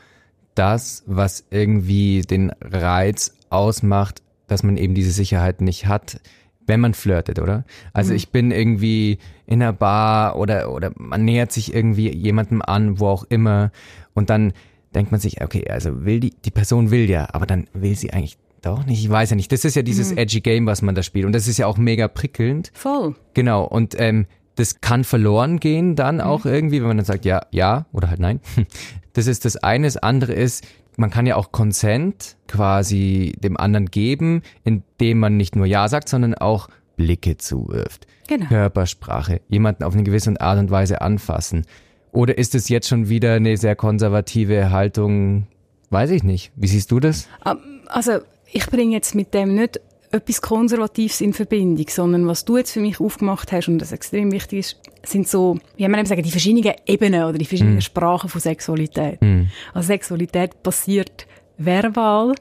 das, 0.55 1.03
was 1.05 1.45
irgendwie 1.49 2.21
den 2.21 2.51
Reiz 2.61 3.35
ausmacht, 3.49 4.21
dass 4.47 4.63
man 4.63 4.77
eben 4.77 4.93
diese 4.93 5.11
Sicherheit 5.11 5.61
nicht 5.61 5.87
hat, 5.87 6.19
wenn 6.67 6.79
man 6.79 6.93
flirtet, 6.93 7.39
oder? 7.39 7.65
Also 7.93 8.11
mhm. 8.11 8.17
ich 8.17 8.29
bin 8.29 8.51
irgendwie 8.51 9.19
in 9.45 9.61
einer 9.61 9.73
Bar 9.73 10.37
oder, 10.37 10.71
oder 10.71 10.91
man 10.95 11.23
nähert 11.23 11.51
sich 11.51 11.73
irgendwie 11.73 12.09
jemandem 12.15 12.61
an, 12.61 12.99
wo 12.99 13.07
auch 13.07 13.25
immer, 13.29 13.71
und 14.13 14.29
dann 14.29 14.53
denkt 14.95 15.11
man 15.11 15.19
sich, 15.19 15.43
okay, 15.43 15.69
also 15.69 16.05
will 16.05 16.19
die, 16.19 16.33
die 16.43 16.51
Person 16.51 16.89
will 16.89 17.09
ja, 17.09 17.27
aber 17.33 17.45
dann 17.45 17.67
will 17.73 17.95
sie 17.95 18.11
eigentlich 18.13 18.37
doch 18.61 18.85
nicht, 18.85 19.03
ich 19.03 19.09
weiß 19.09 19.29
ja 19.29 19.35
nicht. 19.35 19.51
Das 19.51 19.63
ist 19.63 19.75
ja 19.75 19.83
dieses 19.83 20.11
mhm. 20.11 20.17
edgy 20.17 20.41
Game, 20.41 20.65
was 20.65 20.81
man 20.81 20.95
da 20.95 21.03
spielt. 21.03 21.25
Und 21.25 21.33
das 21.33 21.47
ist 21.47 21.57
ja 21.57 21.67
auch 21.67 21.77
mega 21.77 22.07
prickelnd. 22.07 22.71
Voll. 22.73 23.15
Genau. 23.35 23.63
Und 23.65 23.95
ähm, 23.99 24.25
das 24.55 24.81
kann 24.81 25.03
verloren 25.03 25.59
gehen 25.59 25.95
dann 25.95 26.21
auch 26.21 26.45
mhm. 26.45 26.51
irgendwie, 26.51 26.79
wenn 26.79 26.87
man 26.87 26.97
dann 26.97 27.05
sagt, 27.05 27.25
ja, 27.25 27.41
ja 27.51 27.85
oder 27.91 28.09
halt 28.09 28.19
nein. 28.19 28.39
Das 29.13 29.27
ist 29.27 29.45
das 29.45 29.55
eine. 29.55 29.87
Das 29.87 29.95
andere 29.95 30.33
ist, 30.33 30.65
man 30.97 31.09
kann 31.09 31.25
ja 31.25 31.37
auch 31.37 31.53
Consent 31.53 32.35
quasi 32.49 33.33
dem 33.39 33.55
anderen 33.55 33.85
geben, 33.85 34.41
indem 34.65 35.19
man 35.19 35.37
nicht 35.37 35.55
nur 35.55 35.65
Ja 35.65 35.87
sagt, 35.87 36.09
sondern 36.09 36.35
auch 36.35 36.67
Blicke 36.97 37.37
zuwirft. 37.37 38.07
Genau. 38.27 38.47
Körpersprache, 38.47 39.39
jemanden 39.47 39.85
auf 39.85 39.93
eine 39.93 40.03
gewisse 40.03 40.39
Art 40.41 40.59
und 40.59 40.69
Weise 40.69 41.01
anfassen. 41.01 41.65
Oder 42.11 42.37
ist 42.37 42.55
es 42.55 42.69
jetzt 42.69 42.87
schon 42.87 43.09
wieder 43.09 43.35
eine 43.35 43.55
sehr 43.57 43.75
konservative 43.75 44.71
Haltung? 44.71 45.47
Weiß 45.91 46.09
ich 46.09 46.23
nicht. 46.23 46.51
Wie 46.55 46.67
siehst 46.67 46.91
du 46.91 46.99
das? 46.99 47.27
Ähm, 47.45 47.81
also, 47.87 48.19
ich 48.51 48.67
bringe 48.67 48.93
jetzt 48.93 49.15
mit 49.15 49.33
dem 49.33 49.55
nicht 49.55 49.79
etwas 50.15 50.41
Konservatives 50.41 51.21
in 51.21 51.33
Verbindung, 51.33 51.87
sondern 51.89 52.27
was 52.27 52.45
du 52.45 52.57
jetzt 52.57 52.71
für 52.71 52.79
mich 52.79 52.99
aufgemacht 52.99 53.51
hast 53.51 53.67
und 53.67 53.79
das 53.79 53.91
extrem 53.91 54.31
wichtig 54.31 54.59
ist, 54.59 54.79
sind 55.03 55.27
so, 55.27 55.57
wie 55.75 55.87
man 55.87 55.99
eben 55.99 56.07
sagen, 56.07 56.23
die 56.23 56.31
verschiedenen 56.31 56.75
Ebenen 56.85 57.23
oder 57.23 57.37
die 57.37 57.45
verschiedenen 57.45 57.77
mm. 57.77 57.81
Sprachen 57.81 58.29
von 58.29 58.41
Sexualität. 58.41 59.21
Mm. 59.21 59.43
Also 59.73 59.87
Sexualität 59.87 60.63
passiert 60.63 61.27
verbal, 61.57 62.35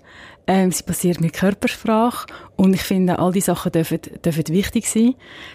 ähm, 0.46 0.70
sie 0.72 0.82
passiert 0.82 1.20
mit 1.20 1.32
Körpersprache 1.32 2.26
und 2.56 2.74
ich 2.74 2.82
finde, 2.82 3.18
all 3.18 3.32
diese 3.32 3.46
Sachen 3.46 3.72
dürfen, 3.72 3.98
dürfen 4.24 4.44
wichtig 4.48 4.88
sein. 4.88 5.14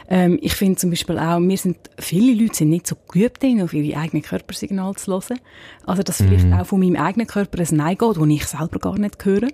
Ähm, 0.10 0.40
ich 0.42 0.56
finde 0.56 0.78
zum 0.78 0.90
Beispiel 0.90 1.20
auch, 1.20 1.40
wir 1.40 1.58
sind, 1.58 1.78
viele 1.98 2.34
Leute 2.34 2.56
sind 2.56 2.70
nicht 2.70 2.88
so 2.88 2.96
geübt 3.08 3.44
darin, 3.44 3.62
auf 3.62 3.74
ihre 3.74 3.98
eigenen 3.98 4.24
Körpersignale 4.24 4.96
zu 4.96 5.12
hören. 5.12 5.40
Also, 5.86 6.04
dass 6.04 6.18
vielleicht 6.18 6.48
mhm. 6.48 6.54
auch 6.54 6.66
von 6.66 6.80
meinem 6.80 6.96
eigenen 6.96 7.28
Körper 7.28 7.60
ein 7.60 7.68
Nein 7.72 7.98
geht, 7.98 8.18
das 8.18 8.28
ich 8.28 8.48
selber 8.48 8.80
gar 8.80 8.98
nicht 8.98 9.24
höre. 9.24 9.48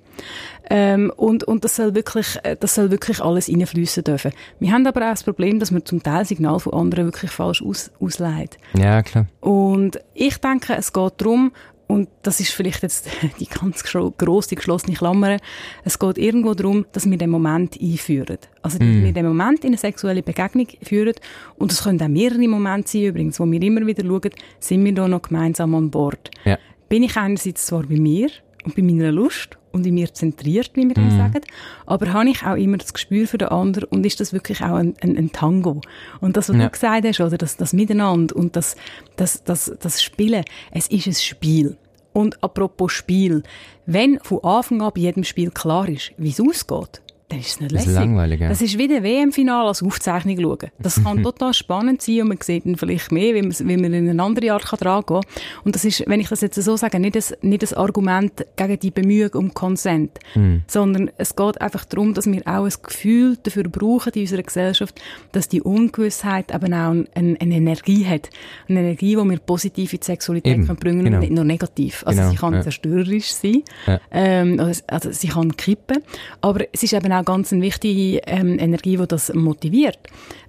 Ähm, 0.70 1.12
und, 1.16 1.44
und 1.44 1.64
das 1.64 1.76
soll 1.76 1.94
wirklich, 1.94 2.40
äh, 2.44 2.56
das 2.58 2.76
soll 2.76 2.90
wirklich 2.90 3.22
alles 3.22 3.50
reinfließen 3.50 4.04
dürfen. 4.04 4.32
Wir 4.60 4.72
haben 4.72 4.88
aber 4.88 5.02
auch 5.02 5.12
das 5.12 5.24
Problem, 5.24 5.60
dass 5.60 5.72
man 5.72 5.86
zum 5.86 6.02
Teil 6.02 6.26
Signal 6.26 6.60
von 6.60 6.74
anderen 6.74 7.06
wirklich 7.06 7.32
falsch 7.32 7.62
aus, 7.62 7.92
ausleitet. 8.00 8.60
Ja, 8.74 9.04
klar. 9.04 9.28
Und 9.42 10.00
ich 10.14 10.38
denke, 10.38 10.76
es 10.76 10.94
geht 10.94 11.14
darum, 11.18 11.52
und 11.88 12.10
das 12.24 12.40
ist 12.40 12.52
vielleicht 12.52 12.82
jetzt 12.84 13.08
die 13.40 13.48
ganz 13.48 13.84
grosse, 13.84 14.56
geschlossene 14.56 14.96
Klammer. 14.96 15.38
Es 15.84 16.00
geht 16.00 16.18
irgendwo 16.18 16.54
darum, 16.54 16.86
dass 16.92 17.10
wir 17.10 17.18
den 17.18 17.30
Moment 17.30 17.80
einführen. 17.80 18.38
Also, 18.62 18.80
dass 18.80 18.88
mm. 18.88 19.04
wir 19.04 19.14
den 19.14 19.26
Moment 19.28 19.64
in 19.64 19.70
eine 19.70 19.78
sexuelle 19.78 20.24
Begegnung 20.24 20.68
führen. 20.82 21.14
Und 21.58 21.72
es 21.72 21.84
können 21.84 22.02
auch 22.02 22.08
mehrere 22.08 22.48
Momente 22.48 22.90
sein, 22.90 23.04
übrigens, 23.04 23.40
wo 23.40 23.50
wir 23.50 23.62
immer 23.62 23.86
wieder 23.86 24.04
schauen, 24.04 24.32
sind 24.60 24.84
wir 24.84 24.94
da 24.94 25.08
noch 25.08 25.22
gemeinsam 25.22 25.76
an 25.76 25.92
Bord. 25.92 26.32
Ja. 26.44 26.58
Bin 26.90 27.04
ich 27.04 27.18
einerseits 27.18 27.68
zwar 27.68 27.84
bei 27.84 27.98
mir 27.98 28.30
und 28.66 28.76
bei 28.76 28.82
meiner 28.82 29.12
Lust 29.12 29.58
und 29.72 29.86
in 29.86 29.94
mir 29.94 30.14
zentriert, 30.14 30.72
wie 30.74 30.88
wir 30.88 30.98
mm. 30.98 31.18
sagen, 31.18 31.42
aber 31.86 32.14
habe 32.14 32.30
ich 32.30 32.44
auch 32.46 32.56
immer 32.56 32.78
das 32.78 32.94
Gespür 32.94 33.28
für 33.28 33.38
den 33.38 33.50
anderen 33.50 33.90
und 33.90 34.06
ist 34.06 34.20
das 34.20 34.34
wirklich 34.34 34.62
auch 34.62 34.76
ein, 34.76 34.94
ein, 35.02 35.18
ein 35.18 35.32
Tango. 35.32 35.82
Und 36.22 36.38
das, 36.38 36.50
was 36.50 36.56
ja. 36.56 36.64
du 36.64 36.70
gesagt 36.70 37.06
hast, 37.06 37.20
oder 37.20 37.38
das, 37.38 37.58
das 37.58 37.74
Miteinander 37.74 38.36
und 38.36 38.56
das, 38.56 38.76
das, 39.18 39.44
das, 39.44 39.72
das 39.80 40.02
Spielen, 40.02 40.44
es 40.72 40.88
ist 40.88 41.08
ein 41.08 41.14
Spiel. 41.14 41.78
Und 42.14 42.42
apropos 42.42 42.94
Spiel, 42.94 43.44
wenn 43.86 44.20
von 44.22 44.44
Anfang 44.44 44.82
an 44.82 44.92
bei 44.96 45.02
jedem 45.02 45.26
Spiel 45.26 45.52
klar 45.52 45.90
ist, 45.90 46.14
wie 46.18 46.30
es 46.30 46.40
ausgeht, 46.40 47.02
dann 47.30 47.40
ist 47.40 47.48
es 47.48 47.60
nicht 47.60 47.72
lässig. 47.72 47.88
Das 47.88 47.94
ist 47.94 48.00
langweilig, 48.00 48.40
ja. 48.40 48.50
Das 48.50 48.62
ist 48.62 48.78
wie 48.78 48.88
der 48.88 49.02
WM-Final 49.02 49.68
als 49.68 49.82
Aufzeichnung 49.82 50.40
schauen. 50.40 50.70
Das 50.78 51.04
kann 51.04 51.24
total 51.24 51.56
spannend 51.56 52.02
sein 52.02 52.22
und 52.22 52.28
man 52.28 52.38
sieht 52.40 52.66
dann 52.66 52.76
vielleicht 52.76 53.12
mehr, 53.12 53.34
wie 53.34 53.42
man, 53.42 53.52
wie 53.52 53.78
man 53.78 53.94
in 53.94 54.08
eine 54.08 54.22
andere 54.22 54.54
Art 54.54 54.66
kann 54.66 54.80
dran 54.80 55.04
kann. 55.06 55.22
Und 55.64 55.74
das 55.74 55.86
ist, 55.86 56.04
wenn 56.08 56.20
ich 56.20 56.30
das 56.30 56.42
jetzt 56.42 56.62
so 56.62 56.78
sage, 56.78 57.00
nicht 57.00 57.16
ein, 57.16 57.24
nicht 57.42 57.64
ein 57.64 57.78
Argument 57.78 58.46
gegen 58.56 58.80
die 58.80 58.92
Bemühung 58.92 59.34
um 59.34 59.54
Konsent, 59.56 60.20
mhm. 60.36 60.62
sondern 60.68 61.10
es 61.18 61.36
geht 61.36 61.60
einfach 61.62 61.86
darum, 61.86 62.14
dass 62.14 62.28
wir 62.28 62.42
auch 62.46 62.66
ein 62.66 62.74
Gefühl 62.84 63.38
dafür 63.42 63.64
brauchen 63.64 64.14
in 64.14 64.22
unserer 64.22 64.44
Gesellschaft, 64.44 65.02
dass 65.32 65.50
die 65.50 65.64
Ungewissheit 65.64 66.54
eben 66.54 66.74
auch 66.76 66.92
eine, 66.92 67.08
eine 67.16 67.56
Energie 67.56 68.06
hat. 68.06 68.30
Eine 68.70 68.82
Energie, 68.82 69.16
die 69.16 69.30
wir 69.30 69.40
positiv 69.40 69.94
in 69.94 70.00
die 70.00 70.06
Sexualität 70.06 70.58
eben, 70.58 70.68
können 70.68 70.80
bringen 70.80 71.06
genau. 71.06 71.18
und 71.18 71.22
nicht 71.22 71.34
nur 71.34 71.44
negativ. 71.44 72.04
Also 72.06 72.20
genau, 72.20 72.32
sie 72.32 72.38
kann 72.38 72.54
ja. 72.54 72.62
zerstörerisch 72.62 73.34
sein, 73.34 73.64
ja. 73.88 74.00
ähm, 74.12 74.60
also, 74.60 74.84
also 74.88 75.12
sie 75.12 75.28
kann 75.28 75.58
kippen, 75.58 76.04
aber 76.42 76.66
es 76.72 76.84
ist 76.84 76.94
eben 76.94 77.15
auch 77.20 77.26
ganz 77.26 77.52
eine 77.52 77.62
wichtige 77.62 78.22
ähm, 78.28 78.60
Energie, 78.60 78.98
die 78.98 79.08
das 79.08 79.34
motiviert. 79.34 80.00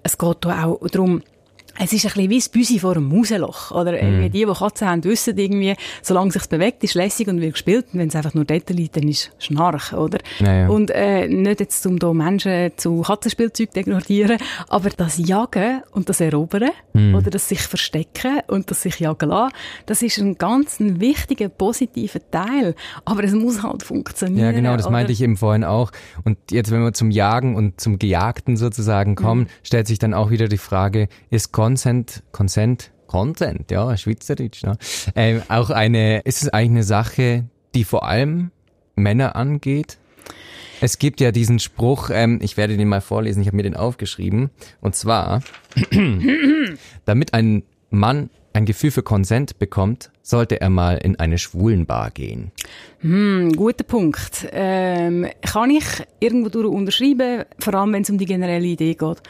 Es 0.02 0.18
geht 0.18 0.46
auch 0.46 0.80
darum, 0.88 1.22
es 1.78 1.92
ist 1.92 2.04
ein 2.04 2.12
bisschen 2.12 2.30
wie 2.30 2.38
das 2.38 2.48
Büsi 2.48 2.78
vor 2.78 2.96
einem 2.96 3.08
Mausloch. 3.08 3.70
Oder 3.70 3.92
mm. 3.92 4.30
die, 4.30 4.30
die 4.30 4.44
Katzen 4.44 4.88
haben, 4.88 5.04
wissen 5.04 5.36
irgendwie, 5.36 5.74
solange 6.02 6.28
es 6.28 6.34
sich 6.34 6.46
bewegt, 6.46 6.82
ist 6.84 6.94
lässig 6.94 7.28
und 7.28 7.40
wird 7.40 7.52
gespielt. 7.52 7.86
Und 7.92 8.00
wenn 8.00 8.08
es 8.08 8.16
einfach 8.16 8.34
nur 8.34 8.44
dort 8.44 8.68
liegt, 8.70 8.96
dann 8.96 9.08
ist 9.08 9.32
Schnarch, 9.38 9.92
oder? 9.92 10.18
Ja, 10.38 10.54
ja. 10.54 10.68
Und 10.68 10.90
äh, 10.90 11.28
nicht 11.28 11.60
jetzt, 11.60 11.86
um 11.86 11.98
da 11.98 12.12
Menschen 12.12 12.72
zu 12.76 13.02
Katzenspielzeug 13.02 13.72
zu 13.72 13.80
ignorieren, 13.80 14.38
aber 14.68 14.90
das 14.90 15.18
Jagen 15.18 15.82
und 15.92 16.08
das 16.08 16.20
Erobern 16.20 16.70
mm. 16.94 17.14
oder 17.14 17.30
das 17.30 17.48
sich 17.48 17.60
verstecken 17.60 18.40
und 18.48 18.70
das 18.70 18.82
sich 18.82 18.98
jagen 19.00 19.28
lassen, 19.28 19.52
das 19.86 20.02
ist 20.02 20.18
ein 20.18 20.36
ganz 20.38 20.80
ein 20.80 21.00
wichtiger, 21.00 21.48
positiver 21.48 22.20
Teil. 22.30 22.74
Aber 23.04 23.24
es 23.24 23.32
muss 23.32 23.62
halt 23.62 23.82
funktionieren. 23.82 24.46
Ja, 24.46 24.52
genau, 24.52 24.76
das 24.76 24.86
oder? 24.86 24.92
meinte 24.92 25.12
ich 25.12 25.22
eben 25.22 25.36
vorhin 25.36 25.64
auch. 25.64 25.92
Und 26.24 26.38
jetzt, 26.50 26.70
wenn 26.70 26.82
wir 26.82 26.92
zum 26.92 27.10
Jagen 27.10 27.56
und 27.56 27.80
zum 27.80 27.98
Gejagten 27.98 28.56
sozusagen 28.56 29.14
kommen, 29.14 29.42
mm. 29.42 29.48
stellt 29.62 29.86
sich 29.86 29.98
dann 29.98 30.14
auch 30.14 30.30
wieder 30.30 30.48
die 30.48 30.58
Frage, 30.58 31.08
ist 31.30 31.52
Consent, 31.66 32.22
Consent, 32.30 32.92
Consent, 33.08 33.72
ja, 33.72 33.96
Schweizerdeutsch, 33.96 34.62
ne? 34.62 34.78
Ähm, 35.16 35.42
auch 35.48 35.70
eine, 35.70 36.20
ist 36.20 36.44
es 36.44 36.48
eigentlich 36.50 36.70
eine 36.70 36.82
Sache, 36.84 37.44
die 37.74 37.82
vor 37.82 38.06
allem 38.06 38.52
Männer 38.94 39.34
angeht? 39.34 39.98
Es 40.80 41.00
gibt 41.00 41.20
ja 41.20 41.32
diesen 41.32 41.58
Spruch, 41.58 42.10
ähm, 42.12 42.38
ich 42.40 42.56
werde 42.56 42.76
den 42.76 42.86
mal 42.86 43.00
vorlesen, 43.00 43.40
ich 43.40 43.48
habe 43.48 43.56
mir 43.56 43.64
den 43.64 43.74
aufgeschrieben, 43.74 44.50
und 44.80 44.94
zwar, 44.94 45.42
damit 47.04 47.34
ein 47.34 47.64
Mann 47.90 48.30
ein 48.52 48.64
Gefühl 48.64 48.92
für 48.92 49.02
Konsent 49.02 49.58
bekommt, 49.58 50.12
sollte 50.26 50.60
er 50.60 50.70
mal 50.70 50.96
in 50.98 51.18
eine 51.20 51.38
Schwulenbar 51.38 52.10
gehen. 52.10 52.50
Hm, 52.98 53.52
guter 53.52 53.84
Punkt. 53.84 54.48
Ähm, 54.50 55.28
kann 55.40 55.70
ich 55.70 55.84
irgendwo 56.18 56.48
durch 56.48 56.66
unterschreiben, 56.66 57.44
vor 57.60 57.74
allem 57.74 57.92
wenn 57.92 58.02
es 58.02 58.10
um 58.10 58.18
die 58.18 58.24
generelle 58.26 58.66
Idee 58.66 58.94
geht. 58.94 59.22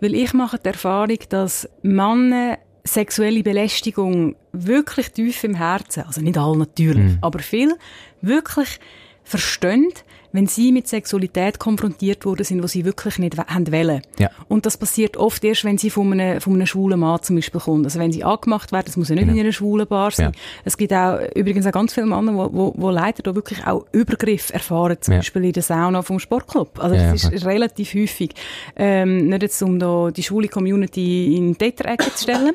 Weil 0.00 0.14
ich 0.14 0.32
mache 0.32 0.58
die 0.58 0.68
Erfahrung, 0.68 1.18
dass 1.28 1.68
Männer 1.82 2.56
sexuelle 2.82 3.42
Belästigung 3.42 4.36
wirklich 4.52 5.10
tief 5.10 5.44
im 5.44 5.54
Herzen, 5.54 6.04
also 6.06 6.22
nicht 6.22 6.38
alle 6.38 6.56
natürlich, 6.56 7.12
Mhm. 7.12 7.18
aber 7.20 7.40
viel, 7.40 7.74
wirklich 8.22 8.80
verstehen, 9.28 9.88
wenn 10.30 10.46
sie 10.46 10.72
mit 10.72 10.86
Sexualität 10.86 11.58
konfrontiert 11.58 12.26
worden 12.26 12.44
sind, 12.44 12.62
wo 12.62 12.66
sie 12.66 12.84
wirklich 12.84 13.18
nicht 13.18 13.38
haben 13.38 13.72
wollen. 13.72 14.02
Ja. 14.18 14.28
Und 14.48 14.66
das 14.66 14.76
passiert 14.76 15.16
oft 15.16 15.42
erst, 15.42 15.64
wenn 15.64 15.78
sie 15.78 15.88
von 15.88 16.12
einem, 16.12 16.42
von 16.42 16.52
einem 16.52 16.66
schwulen 16.66 17.00
Mann 17.00 17.22
zum 17.22 17.36
Beispiel 17.36 17.58
kommt. 17.62 17.86
Also 17.86 17.98
wenn 17.98 18.12
sie 18.12 18.24
angemacht 18.24 18.70
werden, 18.70 18.84
das 18.84 18.98
muss 18.98 19.08
ja 19.08 19.14
nicht 19.14 19.24
Genau. 19.24 19.34
in 19.38 19.40
einer 19.40 19.52
schwulen 19.52 19.86
Bar 19.86 20.10
sein. 20.10 20.32
Ja. 20.34 20.40
Es 20.66 20.76
gibt 20.76 20.92
auch 20.92 21.18
übrigens 21.34 21.64
auch 21.66 21.72
ganz 21.72 21.94
viele 21.94 22.04
Männer, 22.06 22.34
wo, 22.34 22.50
wo, 22.52 22.74
wo 22.76 22.90
leider 22.90 23.22
da 23.22 23.34
wirklich 23.34 23.66
auch 23.66 23.86
Übergriff 23.92 24.52
erfahren, 24.52 24.98
zum 25.00 25.12
Ja. 25.14 25.20
Beispiel 25.20 25.46
in 25.46 25.52
der 25.52 25.62
Sauna 25.62 26.02
vom 26.02 26.18
Sportclub. 26.18 26.78
Also 26.78 26.94
das 26.94 27.24
ist 27.24 27.46
relativ 27.46 27.94
häufig. 27.94 28.32
Ähm, 28.76 29.28
nicht 29.28 29.42
jetzt, 29.42 29.62
um 29.62 29.78
da 29.78 30.10
die 30.10 30.22
schwule 30.22 30.48
Community 30.48 31.36
in 31.36 31.56
Täterecke 31.56 32.14
zu 32.14 32.24
stellen. 32.24 32.52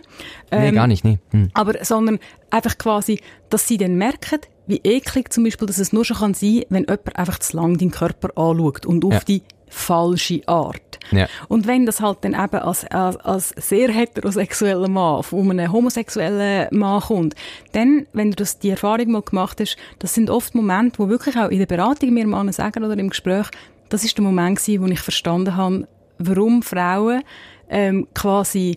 nee, 0.51 0.67
Ähm, 0.69 0.75
gar 0.75 0.85
nicht, 0.85 1.03
nee. 1.03 1.17
Hm. 1.31 1.49
aber, 1.55 1.83
sondern 1.83 2.19
einfach 2.51 2.77
quasi, 2.77 3.19
dass 3.49 3.67
sie 3.67 3.77
dann 3.77 3.95
merken, 3.95 4.41
wie 4.67 4.81
eklig 4.83 5.31
zum 5.33 5.43
Beispiel, 5.43 5.67
dass 5.67 5.77
es 5.79 5.91
nur 5.93 6.05
schon 6.05 6.17
kann 6.17 6.33
sein, 6.33 6.63
wenn 6.69 6.83
jemand 6.83 7.15
einfach 7.17 7.39
zu 7.39 7.57
lang 7.57 7.77
deinen 7.77 7.91
Körper 7.91 8.29
anschaut 8.37 8.85
und 8.85 9.03
auf 9.05 9.13
Ja. 9.13 9.19
die 9.27 9.41
falsche 9.67 10.41
Art. 10.47 10.99
Ja. 11.11 11.27
Und 11.47 11.65
wenn 11.67 11.85
das 11.87 11.99
halt 11.99 12.19
dann 12.21 12.33
eben 12.33 12.61
als, 12.61 12.85
als, 12.85 13.17
als 13.17 13.49
sehr 13.57 13.89
heterosexueller 13.91 14.87
Mann 14.87 15.23
von 15.23 15.49
einem 15.49 15.71
homosexuellen 15.71 16.67
Mann 16.77 17.01
kommt, 17.01 17.35
dann, 17.71 18.05
wenn 18.13 18.29
du 18.29 18.35
das, 18.35 18.59
die 18.59 18.69
Erfahrung 18.69 19.11
mal 19.11 19.21
gemacht 19.23 19.59
hast, 19.59 19.75
das 19.99 20.13
sind 20.13 20.29
oft 20.29 20.53
Momente, 20.55 20.99
wo 20.99 21.09
wirklich 21.09 21.35
auch 21.37 21.49
in 21.49 21.57
der 21.59 21.65
Beratung 21.65 22.13
mir 22.13 22.27
Männer 22.27 22.53
sagen 22.53 22.83
oder 22.83 22.97
im 22.97 23.09
Gespräch, 23.09 23.47
das 23.89 24.03
ist 24.03 24.15
der 24.17 24.23
Moment 24.23 24.59
gewesen, 24.59 24.83
wo 24.83 24.87
ich 24.87 24.99
verstanden 25.01 25.55
habe, 25.57 25.87
warum 26.19 26.61
Frauen 26.61 27.23
ähm, 27.69 28.07
quasi 28.13 28.75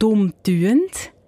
dumm 0.00 0.34
tun, 0.44 0.80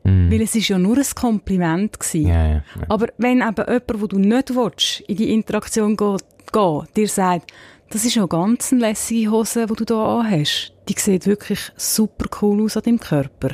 weil 0.07 0.43
es 0.43 0.55
ist 0.55 0.69
ja 0.69 0.79
nur 0.79 0.97
ein 0.97 1.07
Kompliment 1.15 1.99
gewesen. 1.99 2.29
Ja, 2.29 2.47
ja, 2.47 2.55
ja. 2.55 2.63
Aber 2.89 3.09
wenn 3.19 3.41
eben 3.41 3.57
jemand, 3.57 4.01
wo 4.01 4.07
du 4.07 4.19
nicht 4.19 4.55
willst, 4.55 5.01
in 5.01 5.17
die 5.17 5.33
Interaktion 5.33 5.97
geht, 5.97 6.25
geht 6.53 6.97
dir 6.97 7.09
sagt, 7.09 7.53
das 7.91 8.05
ist 8.05 8.15
ja 8.15 8.27
ganz 8.27 8.73
eine 8.73 8.83
lässige 8.83 9.31
Hose, 9.31 9.67
die 9.67 9.75
du 9.75 9.85
da 9.85 10.21
anhast. 10.21 10.73
Die 10.89 10.95
sieht 10.97 11.27
wirklich 11.27 11.61
super 11.77 12.27
cool 12.41 12.65
aus 12.65 12.77
an 12.77 12.83
deinem 12.83 13.01
Körper. 13.01 13.51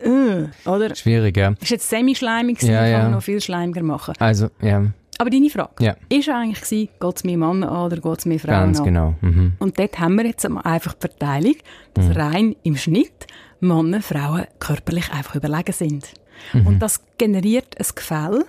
Äh, 0.00 0.44
oder? 0.64 0.94
Schwierig, 0.94 1.36
ja. 1.36 1.54
Ist 1.60 1.70
jetzt 1.70 1.88
semi-schleimig 1.88 2.62
Ja, 2.62 2.80
kann 2.80 2.90
ja. 2.90 3.02
man 3.02 3.12
noch 3.12 3.22
viel 3.22 3.40
schleimiger 3.40 3.82
machen. 3.82 4.14
Also, 4.18 4.48
ja, 4.62 4.86
Aber 5.20 5.30
deine 5.30 5.50
Frage, 5.50 5.84
Ja. 5.84 5.96
ist 6.08 6.28
eigentlich 6.28 6.60
gewesen, 6.60 6.88
geht 7.00 7.16
es 7.16 7.24
mehr 7.24 7.36
Männer 7.38 7.70
an 7.72 7.86
oder 7.86 7.96
geht 8.00 8.18
es 8.18 8.26
mehr 8.26 8.38
Frauen 8.38 8.66
ganz 8.66 8.78
an? 8.78 8.84
genau. 8.84 9.14
Mhm. 9.20 9.52
Und 9.58 9.78
dort 9.78 9.98
haben 9.98 10.14
wir 10.16 10.24
jetzt 10.26 10.46
einfach 10.46 10.94
die 10.94 11.00
Verteilung, 11.08 11.56
dass 11.94 12.14
rein 12.16 12.54
im 12.62 12.76
Schnitt 12.76 13.26
Männer, 13.60 14.00
Frauen 14.00 14.46
körperlich 14.60 15.12
einfach 15.12 15.34
überlegen 15.34 15.72
sind. 15.72 16.06
Und 16.64 16.78
das 16.78 17.02
generiert 17.18 17.76
ein 17.80 17.86
Gefälle, 17.94 18.46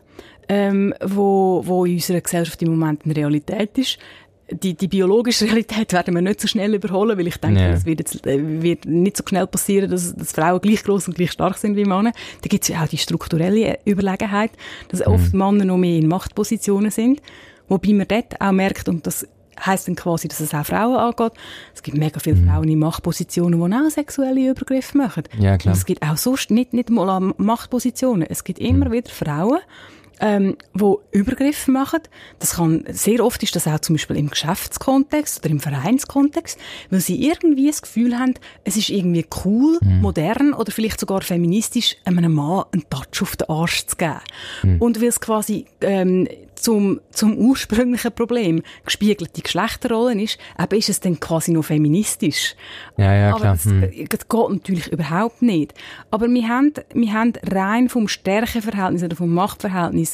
ähm, 0.47 0.93
wo, 1.03 1.63
wo 1.65 1.85
in 1.85 1.93
unserer 1.95 2.21
Gesellschaft 2.21 2.61
im 2.61 2.69
Moment 2.77 3.03
eine 3.03 3.15
Realität 3.15 3.75
ist. 3.79 3.97
Die, 4.51 4.73
die 4.73 4.87
biologische 4.87 5.45
Realität 5.47 5.93
werden 5.93 6.15
wir 6.15 6.21
nicht 6.21 6.41
so 6.41 6.47
schnell 6.47 6.73
überholen, 6.73 7.17
weil 7.17 7.27
ich 7.27 7.37
denke, 7.37 7.67
es 7.67 7.85
wird, 7.85 7.99
jetzt, 7.99 8.25
äh, 8.25 8.61
wird 8.61 8.85
nicht 8.85 9.17
so 9.17 9.23
schnell 9.27 9.47
passieren, 9.47 9.89
dass, 9.89 10.15
dass 10.15 10.31
Frauen 10.31 10.61
gleich 10.61 10.83
groß 10.83 11.07
und 11.07 11.15
gleich 11.15 11.31
stark 11.31 11.57
sind 11.57 11.75
wie 11.75 11.85
Männer. 11.85 12.11
Da 12.41 12.47
gibt 12.47 12.63
es 12.63 12.69
ja 12.69 12.83
auch 12.83 12.87
die 12.87 12.97
strukturelle 12.97 13.79
Überlegenheit, 13.85 14.51
dass 14.89 15.05
oft 15.05 15.33
Männer 15.33 15.65
noch 15.65 15.77
mehr 15.77 15.97
in 15.97 16.07
Machtpositionen 16.07 16.91
sind. 16.91 17.21
Wobei 17.67 17.93
man 17.93 18.07
dort 18.07 18.41
auch 18.41 18.51
merkt, 18.51 18.89
und 18.89 19.05
das 19.05 19.27
heisst 19.65 19.87
dann 19.87 19.95
quasi, 19.95 20.27
dass 20.27 20.39
es 20.39 20.53
auch 20.53 20.65
Frauen 20.65 20.95
angeht. 20.95 21.33
Es 21.73 21.83
gibt 21.83 21.97
mega 21.97 22.19
viele 22.19 22.37
Frauen 22.37 22.67
in 22.67 22.79
Machtpositionen, 22.79 23.59
die 23.59 23.75
auch 23.75 23.89
sexuelle 23.89 24.49
Übergriffe 24.49 24.97
machen. 24.97 25.23
Ja, 25.37 25.57
klar. 25.57 25.73
Und 25.73 25.77
es 25.77 25.85
gibt 25.85 26.03
auch 26.03 26.17
sonst 26.17 26.51
nicht, 26.51 26.73
nicht 26.73 26.89
mal 26.89 27.33
Machtpositionen. 27.37 28.27
Es 28.29 28.43
gibt 28.43 28.59
immer 28.59 28.91
wieder 28.91 29.09
Frauen, 29.09 29.59
ähm, 30.19 30.57
wo 30.73 31.01
Übergriffe 31.11 31.71
machen. 31.71 32.01
Das 32.39 32.55
kann, 32.55 32.83
sehr 32.89 33.23
oft 33.23 33.41
ist 33.43 33.55
das 33.55 33.67
auch 33.67 33.79
zum 33.79 33.95
Beispiel 33.95 34.17
im 34.17 34.29
Geschäftskontext 34.29 35.39
oder 35.43 35.49
im 35.51 35.59
Vereinskontext, 35.59 36.59
weil 36.89 36.99
sie 36.99 37.27
irgendwie 37.27 37.67
das 37.67 37.81
Gefühl 37.81 38.17
haben, 38.17 38.33
es 38.63 38.77
ist 38.77 38.89
irgendwie 38.89 39.25
cool, 39.45 39.77
modern 39.81 40.53
oder 40.53 40.71
vielleicht 40.71 40.99
sogar 40.99 41.21
feministisch, 41.21 41.95
einem 42.05 42.33
Mann 42.33 42.65
einen 42.71 42.83
Touch 42.89 43.21
auf 43.21 43.35
den 43.35 43.49
Arsch 43.49 43.85
zu 43.85 43.95
geben. 43.95 44.79
Und 44.79 45.01
weil 45.01 45.07
es 45.09 45.19
quasi, 45.19 45.65
ähm, 45.81 46.27
zum, 46.55 46.99
zum 47.11 47.37
ursprünglichen 47.37 48.11
Problem 48.11 48.61
gespiegelte 48.85 49.41
Geschlechterrollen 49.41 50.19
ist, 50.19 50.37
eben 50.61 50.77
ist 50.77 50.89
es 50.89 50.99
dann 50.99 51.19
quasi 51.19 51.51
noch 51.51 51.63
feministisch. 51.63 52.55
Ja, 52.97 53.13
ja, 53.13 53.29
Aber 53.29 53.39
klar. 53.39 53.53
das, 53.53 53.65
Hm. 53.65 53.83
äh, 53.83 54.05
das 54.09 54.27
geht 54.27 54.49
natürlich 54.49 54.87
überhaupt 54.91 55.41
nicht. 55.41 55.73
Aber 56.11 56.27
wir 56.27 56.47
haben, 56.47 56.73
wir 56.93 57.13
haben 57.13 57.33
rein 57.49 57.87
vom 57.89 58.07
Stärkeverhältnis 58.09 59.03
oder 59.03 59.15
vom 59.15 59.33
Machtverhältnis, 59.33 60.08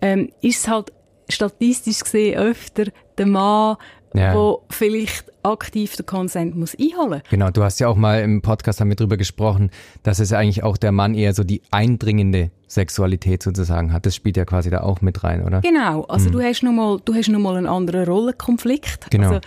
ähm, 0.00 0.30
ist 0.40 0.58
es 0.60 0.68
halt 0.68 0.92
statistisch 1.28 2.00
gesehen 2.00 2.38
öfter 2.38 2.84
der 3.18 3.26
Mann, 3.26 3.76
Ja. 4.14 4.32
der 4.32 4.56
vielleicht 4.70 5.32
aktiv 5.42 5.96
den 5.96 6.06
Konsent 6.06 6.56
muss 6.56 6.74
einholen 6.78 7.22
Genau, 7.30 7.50
du 7.50 7.62
hast 7.62 7.80
ja 7.80 7.88
auch 7.88 7.96
mal 7.96 8.22
im 8.22 8.42
Podcast 8.42 8.80
wir 8.80 8.96
drüber 8.96 9.16
gesprochen, 9.16 9.70
dass 10.02 10.18
es 10.18 10.32
eigentlich 10.32 10.62
auch 10.62 10.76
der 10.76 10.92
Mann 10.92 11.14
eher 11.14 11.34
so 11.34 11.44
die 11.44 11.62
eindringende 11.70 12.50
Sexualität 12.66 13.42
sozusagen 13.42 13.92
hat. 13.92 14.06
Das 14.06 14.14
spielt 14.14 14.36
ja 14.36 14.44
quasi 14.44 14.70
da 14.70 14.80
auch 14.80 15.00
mit 15.00 15.22
rein, 15.22 15.44
oder? 15.44 15.60
Genau, 15.60 16.04
also 16.04 16.30
du 16.30 16.40
hast 16.42 16.62
noch 16.62 16.72
mal, 16.72 16.98
du 17.04 17.14
hast 17.14 17.28
noch 17.28 17.38
mal 17.40 17.56
einen 17.56 17.66
anderen 17.66 18.04
Rollenkonflikt. 18.04 19.06
Mhm. 19.06 19.10
Genau. 19.10 19.28
Also, 19.28 19.40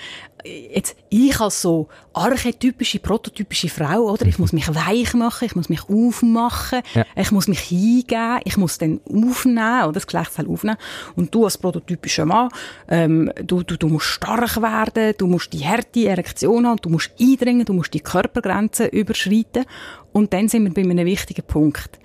jetzt, 0.46 0.96
ich 1.10 1.40
als 1.40 1.62
so 1.62 1.88
archetypische, 2.14 3.00
prototypische 3.00 3.70
Frau, 3.70 4.12
oder? 4.12 4.26
Ich 4.26 4.40
muss 4.40 4.54
mich 4.54 4.68
weich 4.74 5.14
machen, 5.14 5.46
ich 5.46 5.56
muss 5.56 5.70
mich 5.70 5.90
aufmachen, 5.90 6.82
Ja. 6.94 7.06
ich 7.16 7.32
muss 7.32 7.48
mich 7.48 7.60
hingeben, 7.60 8.40
ich 8.44 8.58
muss 8.58 8.78
dann 8.78 9.00
aufnehmen, 9.06 9.84
oder 9.84 9.94
das 9.94 10.08
Geschlechtsteil 10.08 10.48
aufnehmen. 10.48 10.78
Und 11.16 11.34
du 11.34 11.46
als 11.46 11.58
prototypischer 11.58 12.26
Mann, 12.26 12.50
ähm, 12.88 13.32
du, 13.44 13.64
du, 13.64 13.78
du 13.78 13.88
musst 13.88 14.06
stark 14.08 14.62
werden, 14.62 15.14
du 15.18 15.28
musst 15.28 15.54
die 15.54 15.66
harte 15.66 16.08
Erektion 16.08 16.68
haben, 16.68 16.82
du 16.82 16.90
musst 16.90 17.12
eindringen, 17.20 17.66
du 17.66 17.74
musst 17.74 17.94
die 17.94 18.02
Körpergrenzen 18.02 18.90
überschreiten. 18.90 19.66
Und 20.14 20.34
dann 20.34 20.48
sind 20.50 20.64
wir 20.64 20.74
bei 20.74 20.90
einem 20.90 21.06
wichtigen 21.06 21.46
Punkt. 21.46 22.00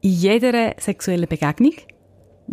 In 0.00 0.10
jeder 0.12 0.74
sexuellen 0.78 1.28
Begegnung 1.28 1.74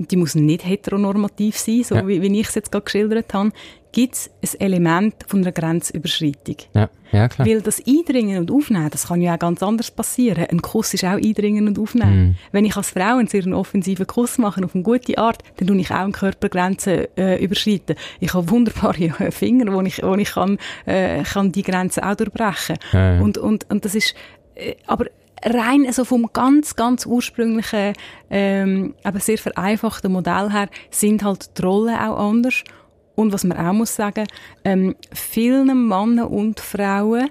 die 0.08 0.16
muss 0.18 0.36
nicht 0.36 0.66
heteronormativ 0.66 1.58
sein, 1.58 1.84
so 1.84 1.96
Ja. 1.96 2.08
wie, 2.08 2.22
wie 2.22 2.40
ich 2.40 2.48
es 2.48 2.56
jetzt 2.56 2.72
gerade 2.72 2.86
geschildert 2.86 3.34
habe, 3.34 3.52
gibt 3.92 4.16
es 4.42 4.56
ein 4.56 4.62
Element 4.62 5.16
von 5.28 5.42
einer 5.42 5.52
Grenzüberschreitung. 5.52 6.58
Ja, 6.76 6.90
ja 7.12 7.28
klar. 7.28 7.48
Weil 7.48 7.62
das 7.62 7.82
Eindringen 7.86 8.38
und 8.38 8.52
Aufnehmen, 8.52 8.90
das 8.92 9.08
kann 9.08 9.20
ja 9.22 9.34
auch 9.34 9.40
ganz 9.40 9.64
anders 9.64 9.90
passieren. 9.90 10.46
Ein 10.46 10.62
Kuss 10.62 10.94
ist 10.94 11.04
auch 11.04 11.14
Eindringen 11.14 11.68
und 11.68 11.80
Aufnehmen. 11.80 12.20
Mhm. 12.20 12.36
Wenn 12.52 12.66
ich 12.66 12.76
als 12.78 12.92
Frau 12.92 13.18
einen 13.18 13.28
sehr 13.28 13.48
offensiven 13.48 14.06
Kuss 14.06 14.38
mache, 14.38 14.64
auf 14.64 14.76
eine 14.76 14.84
gute 14.84 15.18
Art, 15.18 15.42
dann 15.58 15.68
tue 15.68 15.78
ich 15.78 15.90
auch 15.90 15.96
eine 15.96 16.12
Körpergrenze 16.12 17.10
äh, 17.18 17.44
überschreiten. 17.44 17.96
Ich 18.20 18.34
habe 18.34 18.50
wunderbare 18.50 19.06
äh, 19.06 19.32
Finger, 19.32 19.74
wo 19.74 19.82
ich, 19.82 20.04
wo 20.04 20.14
ich 20.16 20.32
kann, 20.32 20.60
äh, 20.86 21.24
kann 21.24 21.52
die 21.52 21.64
Grenze 21.64 22.08
auch 22.08 22.16
durchbrechen. 22.16 22.78
Ja, 22.94 23.16
ja. 23.16 23.22
Und, 23.22 23.40
und, 23.40 23.70
und 23.72 23.86
das 23.86 23.96
ist, 23.96 24.14
äh, 24.54 24.76
aber 24.86 25.08
rein 25.44 25.86
also 25.86 26.06
vom 26.06 26.30
ganz, 26.34 26.76
ganz 26.76 27.06
ursprünglichen, 27.06 27.94
ähm, 28.30 28.96
aber 29.04 29.20
sehr 29.20 29.38
vereinfachten 29.38 30.12
Modell 30.12 30.52
her, 30.52 30.70
sind 30.92 31.24
halt 31.24 31.58
die 31.58 31.62
Rollen 31.62 31.96
auch 31.96 32.18
anders. 32.30 32.64
Und 33.16 33.34
was 33.34 33.44
man 33.44 33.58
auch 33.58 33.74
muss 33.74 33.96
sagen, 33.96 34.28
ähm, 34.64 34.96
vielen 35.12 35.88
Männern 35.88 36.28
und 36.28 36.60
Frauen 36.62 37.30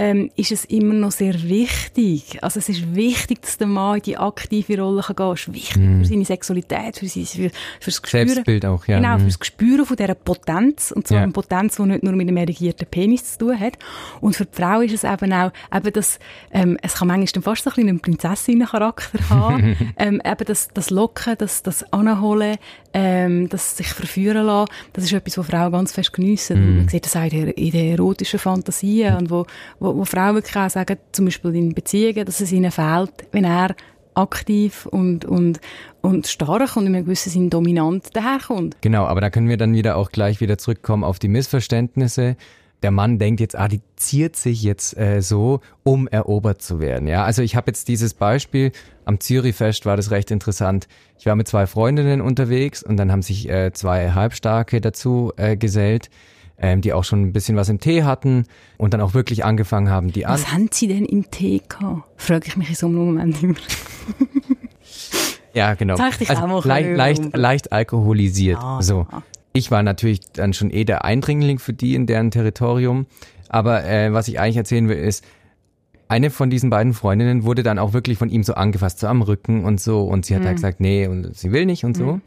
ähm, 0.00 0.30
ist 0.34 0.50
es 0.50 0.64
immer 0.64 0.94
noch 0.94 1.12
sehr 1.12 1.42
wichtig. 1.42 2.42
Also 2.42 2.58
es 2.58 2.70
ist 2.70 2.94
wichtig, 2.94 3.42
dass 3.42 3.58
der 3.58 3.66
Mann 3.66 3.96
in 3.96 4.02
die 4.02 4.16
aktive 4.16 4.80
Rolle 4.80 5.02
kann 5.02 5.14
gehen. 5.14 5.32
Es 5.32 5.40
ist 5.40 5.52
wichtig 5.52 5.76
mm. 5.76 6.00
für 6.00 6.04
seine 6.06 6.24
Sexualität, 6.24 6.98
für, 6.98 7.06
sein, 7.06 7.26
für, 7.26 7.50
das 7.84 8.00
Gespür. 8.00 8.26
Selbstbild 8.26 8.64
auch, 8.64 8.86
ja. 8.86 8.96
Genau, 8.96 9.18
mm. 9.18 9.26
das 9.26 9.38
Gespür 9.38 9.84
von 9.84 9.98
dieser 9.98 10.14
Potenz. 10.14 10.90
Und 10.90 11.06
zwar 11.06 11.18
ja. 11.18 11.24
eine 11.24 11.32
Potenz, 11.32 11.76
die 11.76 11.82
nicht 11.82 12.02
nur 12.02 12.14
mit 12.14 12.30
dem 12.30 12.38
erigierten 12.38 12.86
Penis 12.90 13.32
zu 13.32 13.40
tun 13.40 13.60
hat. 13.60 13.74
Und 14.22 14.34
für 14.36 14.46
die 14.46 14.56
Frau 14.56 14.80
ist 14.80 14.94
es 14.94 15.04
eben 15.04 15.34
auch, 15.34 15.52
eben 15.70 15.92
das, 15.92 16.18
ähm, 16.50 16.78
es 16.80 16.94
kann 16.94 17.08
manchmal 17.08 17.42
fast 17.42 17.64
so 17.64 17.68
ein 17.68 17.74
bisschen 17.74 17.88
einen 17.90 18.00
Prinzessinnencharakter 18.00 19.28
haben. 19.28 19.76
ähm, 19.98 20.22
eben 20.24 20.44
das, 20.46 20.68
das 20.72 20.88
Locken, 20.88 21.34
das, 21.36 21.62
das 21.62 21.92
Anholen, 21.92 22.56
ähm, 22.92 23.48
das 23.48 23.76
sich 23.76 23.88
verführen 23.88 24.46
lassen, 24.46 24.70
das 24.92 25.04
ist 25.04 25.12
etwas, 25.12 25.38
was 25.38 25.46
Frauen 25.46 25.72
ganz 25.72 25.92
fest 25.92 26.12
geniessen. 26.12 26.58
Mm. 26.58 26.76
Man 26.78 26.88
sieht 26.88 27.04
das 27.04 27.16
auch 27.16 27.24
in 27.24 27.48
in 27.48 27.70
der 27.70 27.84
erotischen 27.92 28.38
Fantasien 28.38 29.16
und 29.16 29.30
wo, 29.30 29.46
wo 29.78 29.90
wo, 29.90 29.98
wo 29.98 30.04
Frauen 30.04 30.36
wirklich 30.36 30.56
auch 30.56 30.70
sagen, 30.70 30.96
zum 31.12 31.24
Beispiel 31.24 31.54
in 31.56 31.74
Beziehungen, 31.74 32.24
dass 32.24 32.40
es 32.40 32.52
ihnen 32.52 32.70
fehlt, 32.70 33.12
wenn 33.32 33.44
er 33.44 33.74
aktiv 34.14 34.86
und, 34.86 35.24
und, 35.24 35.60
und 36.00 36.26
stark 36.26 36.76
und 36.76 36.86
in 36.86 36.94
einem 36.94 37.04
gewissen 37.04 37.30
Sinn 37.30 37.50
dominant 37.50 38.14
daherkommt. 38.14 38.76
Genau, 38.80 39.04
aber 39.04 39.20
da 39.20 39.30
können 39.30 39.48
wir 39.48 39.56
dann 39.56 39.72
wieder 39.72 39.96
auch 39.96 40.10
gleich 40.10 40.40
wieder 40.40 40.58
zurückkommen 40.58 41.04
auf 41.04 41.18
die 41.18 41.28
Missverständnisse. 41.28 42.36
Der 42.82 42.90
Mann 42.90 43.18
denkt 43.18 43.40
jetzt, 43.40 43.56
ah, 43.56 43.68
die 43.68 43.80
ziert 43.96 44.36
sich 44.36 44.62
jetzt 44.62 44.96
äh, 44.96 45.20
so, 45.20 45.60
um 45.82 46.08
erobert 46.08 46.62
zu 46.62 46.80
werden. 46.80 47.06
Ja, 47.08 47.24
also 47.24 47.42
ich 47.42 47.56
habe 47.56 47.70
jetzt 47.70 47.88
dieses 47.88 48.14
Beispiel 48.14 48.72
am 49.04 49.20
Zürichfest 49.20 49.86
war 49.86 49.96
das 49.96 50.10
recht 50.10 50.30
interessant. 50.30 50.88
Ich 51.18 51.26
war 51.26 51.36
mit 51.36 51.48
zwei 51.48 51.66
Freundinnen 51.66 52.20
unterwegs 52.20 52.82
und 52.82 52.96
dann 52.96 53.12
haben 53.12 53.22
sich 53.22 53.48
äh, 53.48 53.72
zwei 53.72 54.12
Halbstarke 54.12 54.80
dazu 54.80 55.32
äh, 55.36 55.56
gesellt 55.56 56.10
ähm, 56.60 56.80
die 56.80 56.92
auch 56.92 57.04
schon 57.04 57.22
ein 57.22 57.32
bisschen 57.32 57.56
was 57.56 57.68
im 57.68 57.80
Tee 57.80 58.04
hatten 58.04 58.44
und 58.76 58.94
dann 58.94 59.00
auch 59.00 59.14
wirklich 59.14 59.44
angefangen 59.44 59.88
haben, 59.88 60.12
die 60.12 60.26
an. 60.26 60.34
Was 60.34 60.52
haben 60.52 60.68
sie 60.70 60.88
denn 60.88 61.04
im 61.04 61.30
Tee 61.30 61.62
gehabt? 61.66 62.02
Frage 62.16 62.48
ich 62.48 62.56
mich 62.56 62.68
in 62.68 62.74
so 62.74 62.86
einem 62.86 62.96
Moment 62.96 63.42
immer. 63.42 63.54
ja, 65.54 65.74
genau. 65.74 65.96
Also 65.96 66.68
leicht, 66.68 66.96
leicht, 66.96 67.36
leicht 67.36 67.72
alkoholisiert. 67.72 68.58
Ah, 68.60 68.82
so. 68.82 69.06
ah. 69.10 69.22
Ich 69.52 69.70
war 69.70 69.82
natürlich 69.82 70.20
dann 70.32 70.52
schon 70.52 70.70
eh 70.70 70.84
der 70.84 71.04
Eindringling 71.04 71.58
für 71.58 71.72
die 71.72 71.94
in 71.94 72.06
deren 72.06 72.30
Territorium. 72.30 73.06
Aber 73.48 73.84
äh, 73.84 74.12
was 74.12 74.28
ich 74.28 74.38
eigentlich 74.38 74.56
erzählen 74.56 74.88
will, 74.88 74.98
ist, 74.98 75.24
eine 76.08 76.30
von 76.30 76.50
diesen 76.50 76.70
beiden 76.70 76.92
Freundinnen 76.92 77.44
wurde 77.44 77.62
dann 77.62 77.78
auch 77.78 77.92
wirklich 77.92 78.18
von 78.18 78.30
ihm 78.30 78.42
so 78.42 78.54
angefasst, 78.54 78.98
so 78.98 79.06
am 79.06 79.22
Rücken 79.22 79.64
und 79.64 79.80
so. 79.80 80.02
Und 80.02 80.26
sie 80.26 80.34
hat 80.34 80.42
mhm. 80.42 80.46
halt 80.46 80.56
gesagt, 80.56 80.80
nee, 80.80 81.06
und 81.06 81.36
sie 81.36 81.52
will 81.52 81.66
nicht 81.66 81.84
und 81.84 81.96
so. 81.96 82.04
Mhm. 82.04 82.22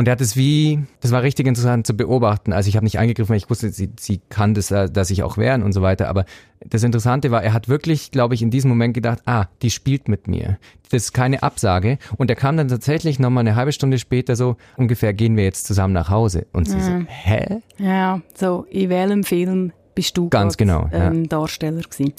Und 0.00 0.08
er 0.08 0.12
hat 0.12 0.22
es 0.22 0.34
wie, 0.34 0.82
das 1.02 1.10
war 1.12 1.22
richtig 1.22 1.46
interessant 1.46 1.86
zu 1.86 1.94
beobachten. 1.94 2.54
Also 2.54 2.70
ich 2.70 2.76
habe 2.76 2.86
nicht 2.86 2.98
eingegriffen, 2.98 3.28
weil 3.28 3.36
ich 3.36 3.50
wusste, 3.50 3.68
sie, 3.68 3.90
sie 4.00 4.22
kann 4.30 4.54
das, 4.54 4.70
äh, 4.70 4.88
dass 4.88 5.10
ich 5.10 5.22
auch 5.22 5.36
wehren 5.36 5.62
und 5.62 5.74
so 5.74 5.82
weiter. 5.82 6.08
Aber 6.08 6.24
das 6.64 6.82
Interessante 6.84 7.30
war, 7.30 7.42
er 7.42 7.52
hat 7.52 7.68
wirklich, 7.68 8.10
glaube 8.10 8.32
ich, 8.34 8.40
in 8.40 8.50
diesem 8.50 8.70
Moment 8.70 8.94
gedacht, 8.94 9.18
ah, 9.26 9.48
die 9.60 9.68
spielt 9.68 10.08
mit 10.08 10.26
mir. 10.26 10.56
Das 10.90 11.02
ist 11.02 11.12
keine 11.12 11.42
Absage. 11.42 11.98
Und 12.16 12.30
er 12.30 12.36
kam 12.36 12.56
dann 12.56 12.68
tatsächlich 12.68 13.18
nochmal 13.18 13.42
eine 13.42 13.56
halbe 13.56 13.72
Stunde 13.72 13.98
später 13.98 14.36
so, 14.36 14.56
ungefähr 14.78 15.12
gehen 15.12 15.36
wir 15.36 15.44
jetzt 15.44 15.66
zusammen 15.66 15.92
nach 15.92 16.08
Hause. 16.08 16.46
Und 16.54 16.66
sie 16.66 16.76
Mhm. 16.76 16.80
so, 16.80 17.04
hä? 17.06 17.60
Ja, 17.76 18.22
so, 18.34 18.64
in 18.70 18.88
welchem 18.88 19.22
Film 19.22 19.72
bist 19.94 20.16
du 20.16 20.30
Ganz 20.30 20.56
genau, 20.56 20.88
ja. 20.90 21.08
ähm, 21.08 21.28
Darsteller 21.28 21.82
gewesen? 21.82 22.14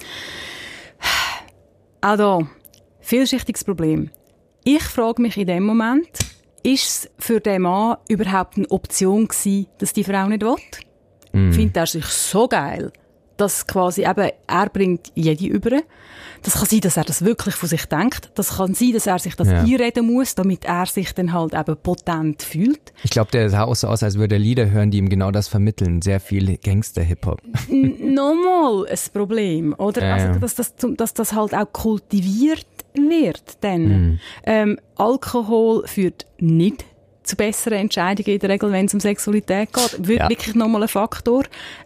Da, 1.99 2.41
vielschichtiges 2.99 3.63
Problem. 3.63 4.11
Ich 4.63 4.83
frage 4.83 5.19
mich 5.19 5.35
in 5.35 5.47
dem 5.47 5.63
Moment, 5.63 6.09
ist 6.63 7.05
es 7.05 7.09
für 7.19 7.39
den 7.39 7.63
Mann 7.63 7.97
überhaupt 8.07 8.57
eine 8.57 8.69
Option 8.69 9.27
gewesen, 9.27 9.67
dass 9.77 9.93
die 9.93 10.03
Frau 10.03 10.27
nicht 10.27 10.43
will? 10.43 10.55
Mhm. 11.33 11.53
Findet 11.53 11.77
er 11.77 11.85
sich 11.87 12.05
so 12.05 12.47
geil, 12.47 12.91
dass 13.37 13.65
quasi 13.65 14.03
eben, 14.05 14.29
er 14.47 14.69
bringt 14.69 15.11
jede 15.15 15.45
über. 15.47 15.79
Das 16.43 16.55
kann 16.55 16.65
sein, 16.67 16.81
dass 16.81 16.97
er 16.97 17.03
das 17.03 17.23
wirklich 17.23 17.55
von 17.55 17.69
sich 17.69 17.85
denkt. 17.85 18.31
Das 18.35 18.57
kann 18.57 18.73
sein, 18.73 18.93
dass 18.93 19.07
er 19.07 19.19
sich 19.19 19.35
das 19.35 19.47
Ja. 19.47 19.61
einreden 19.61 20.05
muss, 20.11 20.35
damit 20.35 20.65
er 20.65 20.85
sich 20.87 21.13
dann 21.13 21.33
halt 21.33 21.53
eben 21.53 21.77
potent 21.77 22.41
fühlt. 22.43 22.93
Ich 23.03 23.11
glaube, 23.11 23.31
der 23.31 23.49
sah 23.49 23.63
auch 23.63 23.75
so 23.75 23.87
aus, 23.87 24.03
als 24.03 24.17
würde 24.17 24.35
er 24.35 24.39
Lieder 24.39 24.69
hören, 24.69 24.91
die 24.91 24.97
ihm 24.97 25.09
genau 25.09 25.31
das 25.31 25.47
vermitteln. 25.47 26.01
Sehr 26.01 26.19
viel 26.19 26.57
Gangster-Hip-Hop. 26.57 27.41
Nochmal 27.69 28.87
ein 28.89 28.97
Problem, 29.13 29.75
oder? 29.77 30.03
Ja, 30.05 30.13
also, 30.15 30.39
dass 30.39 30.55
das, 30.55 30.73
dass 30.97 31.13
das 31.13 31.33
halt 31.33 31.53
auch 31.53 31.71
kultiviert 31.71 32.65
wird 32.93 33.57
dann. 33.61 33.83
Mhm. 33.83 34.19
Ähm, 34.45 34.79
Alkohol 34.95 35.87
führt 35.87 36.25
nicht 36.39 36.85
zu 37.23 37.35
besseren 37.35 37.77
Entscheidungen 37.77 38.29
in 38.33 38.39
der 38.39 38.49
Regel, 38.49 38.71
wenn 38.71 38.87
es 38.87 38.93
um 38.93 38.99
Sexualität 38.99 39.71
geht. 39.71 40.07
Wird 40.07 40.19
Ja. 40.21 40.29
wirklich 40.29 40.55
nochmal 40.55 40.81
ein 40.83 40.87
Faktor. 40.87 41.43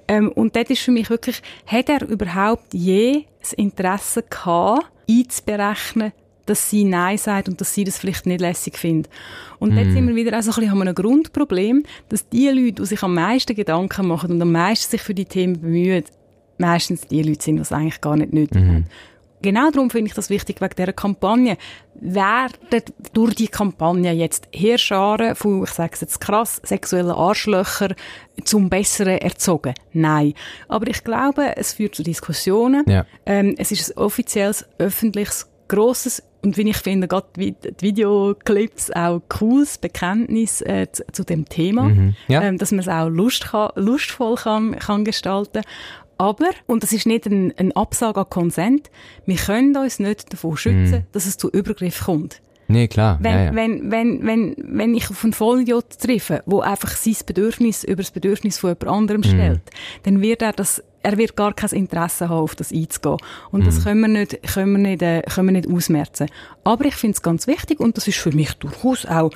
Ähm, 0.07 0.31
und 0.31 0.55
dort 0.55 0.69
ist 0.69 0.81
für 0.81 0.91
mich 0.91 1.09
wirklich, 1.09 1.41
hat 1.67 1.89
er 1.89 2.07
überhaupt 2.07 2.73
je 2.73 3.25
das 3.41 3.53
Interesse 3.53 4.23
gehabt, 4.23 4.85
einzuberechnen, 5.09 6.13
dass 6.45 6.69
sie 6.69 6.83
Nein 6.83 7.17
sagt 7.17 7.49
und 7.49 7.59
dass 7.59 7.73
sie 7.73 7.83
das 7.83 7.97
vielleicht 7.97 8.25
nicht 8.27 8.39
lässig 8.39 8.77
findet. 8.77 9.11
Und 9.59 9.71
Mhm. 9.71 9.75
dort 9.75 9.91
sind 9.91 10.07
wir 10.07 10.15
wieder 10.15 10.37
auch 10.37 10.41
so 10.43 10.51
ein 10.51 10.55
bisschen 10.55 10.71
haben 10.71 10.77
wir 10.79 10.87
ein 10.89 10.95
Grundproblem, 10.95 11.83
dass 12.09 12.29
die 12.29 12.47
Leute, 12.49 12.73
die 12.81 12.85
sich 12.85 13.01
am 13.03 13.13
meisten 13.15 13.55
Gedanken 13.55 14.07
machen 14.07 14.31
und 14.31 14.41
am 14.41 14.51
meisten 14.51 14.91
sich 14.91 15.01
für 15.01 15.13
die 15.15 15.25
Themen 15.25 15.59
bemühen, 15.59 16.03
meistens 16.57 17.01
die 17.01 17.21
Leute 17.23 17.43
sind, 17.43 17.55
die 17.57 17.61
es 17.63 17.71
eigentlich 17.71 17.99
gar 17.99 18.15
nicht 18.15 18.31
nötig 18.31 18.61
Mhm. 18.61 18.67
haben. 18.67 18.85
Genau 19.41 19.69
darum 19.69 19.89
finde 19.89 20.07
ich 20.07 20.13
das 20.15 20.29
wichtig, 20.29 20.59
wegen 20.61 20.75
dieser 20.75 20.93
Kampagne. 20.93 21.57
Werden 21.93 22.53
durch 23.13 23.35
die 23.35 23.47
Kampagne 23.47 24.11
jetzt 24.11 24.47
Heerscharen 24.51 25.35
von, 25.35 25.63
ich 25.63 25.69
sage 25.69 25.91
es 25.93 26.01
jetzt 26.01 26.19
krass, 26.19 26.61
sexuellen 26.63 27.11
Arschlöcher 27.11 27.95
zum 28.43 28.69
Besseren 28.69 29.17
erzogen? 29.19 29.73
Nein. 29.93 30.33
Aber 30.67 30.87
ich 30.87 31.03
glaube, 31.03 31.55
es 31.57 31.73
führt 31.73 31.95
zu 31.95 32.03
Diskussionen. 32.03 32.83
Ja. 32.87 33.05
Ähm, 33.25 33.55
es 33.57 33.71
ist 33.71 33.91
ein 33.95 34.03
offizielles, 34.03 34.65
öffentliches, 34.77 35.47
grosses 35.67 36.21
und 36.43 36.57
wie 36.57 36.69
ich 36.69 36.77
finde, 36.77 37.07
gerade 37.07 37.25
die 37.35 37.55
Videoclips 37.79 38.91
auch 38.91 39.19
cooles 39.29 39.79
Bekenntnis 39.79 40.61
äh, 40.61 40.87
zu, 40.91 41.03
zu 41.11 41.23
dem 41.23 41.49
Thema, 41.49 41.83
Mhm. 41.83 42.15
Ja. 42.27 42.43
ähm, 42.43 42.59
dass 42.59 42.69
man 42.71 42.79
es 42.81 42.87
auch 42.87 43.09
Lust 43.09 43.45
kann, 43.45 43.71
lustvoll 43.75 44.35
kann, 44.35 44.77
kann 44.77 45.03
gestalten. 45.05 45.63
Aber, 46.17 46.49
und 46.65 46.83
das 46.83 46.93
ist 46.93 47.05
nicht 47.05 47.25
ein, 47.25 47.53
ein 47.57 47.71
Absage 47.73 48.21
an 48.21 48.29
Konsent, 48.29 48.89
wir 49.25 49.35
können 49.35 49.75
uns 49.75 49.99
nicht 49.99 50.31
davor 50.31 50.57
schützen, 50.57 51.05
dass 51.11 51.25
es 51.25 51.37
zu 51.37 51.49
Übergriff 51.49 52.05
kommt. 52.05 52.41
Nee, 52.67 52.87
klar. 52.87 53.19
Wenn, 53.21 53.33
ja, 53.33 53.43
ja. 53.45 53.55
wenn, 53.55 53.91
wenn, 53.91 54.25
wenn, 54.25 54.55
wenn 54.57 54.95
ich 54.95 55.09
auf 55.09 55.23
einen 55.23 55.33
Vollidiot 55.33 55.99
treffe, 55.99 56.41
wo 56.47 56.61
einfach 56.61 56.95
sein 56.95 57.15
Bedürfnis 57.25 57.83
über 57.83 58.01
das 58.01 58.11
Bedürfnis 58.11 58.57
von 58.57 58.71
jemand 58.71 58.87
anderem 58.87 59.21
Mhm. 59.21 59.25
stellt, 59.25 59.61
dann 60.03 60.21
wird 60.21 60.41
er 60.41 60.51
das, 60.51 60.81
er 61.05 61.17
wird 61.17 61.35
gar 61.35 61.53
kein 61.53 61.69
Interesse 61.69 62.29
haben, 62.29 62.39
auf 62.43 62.55
das 62.55 62.71
einzugehen. 62.71 63.17
Und 63.51 63.61
Mhm. 63.61 63.65
das 63.65 63.83
können 63.83 64.01
wir 64.01 64.07
nicht, 64.07 64.41
können 64.53 64.71
wir 64.73 64.79
nicht, 64.89 65.01
äh, 65.01 65.21
können 65.21 65.47
wir 65.47 65.51
nicht 65.53 65.69
ausmerzen. 65.69 66.27
Aber 66.63 66.85
ich 66.85 66.95
finde 66.95 67.15
es 67.15 67.21
ganz 67.21 67.45
wichtig 67.47 67.79
und 67.79 67.95
das 67.95 68.07
ist 68.07 68.17
für 68.17 68.31
mich 68.31 68.53
durchaus 68.55 69.05
auch 69.05 69.29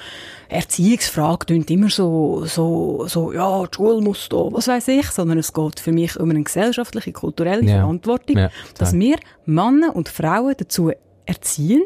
Erziehungsfrage, 0.49 1.45
klingt 1.45 1.69
immer 1.69 1.89
so, 1.89 2.43
so, 2.45 3.05
so, 3.07 3.31
ja, 3.31 3.65
die 3.67 3.75
Schule 3.75 4.01
muss 4.01 4.27
da, 4.29 4.37
was 4.51 4.67
weiß 4.67 4.87
ich, 4.89 5.07
sondern 5.11 5.37
es 5.37 5.53
geht 5.53 5.79
für 5.79 5.91
mich 5.91 6.19
um 6.19 6.29
eine 6.29 6.41
gesellschaftliche, 6.43 7.11
kulturelle 7.11 7.63
Ja. 7.63 7.81
Verantwortung, 7.81 8.37
Ja, 8.37 8.49
dass 8.77 8.93
wir 8.93 9.17
Männer 9.45 9.95
und 9.95 10.09
Frauen 10.09 10.55
dazu 10.57 10.91
erziehen, 11.25 11.83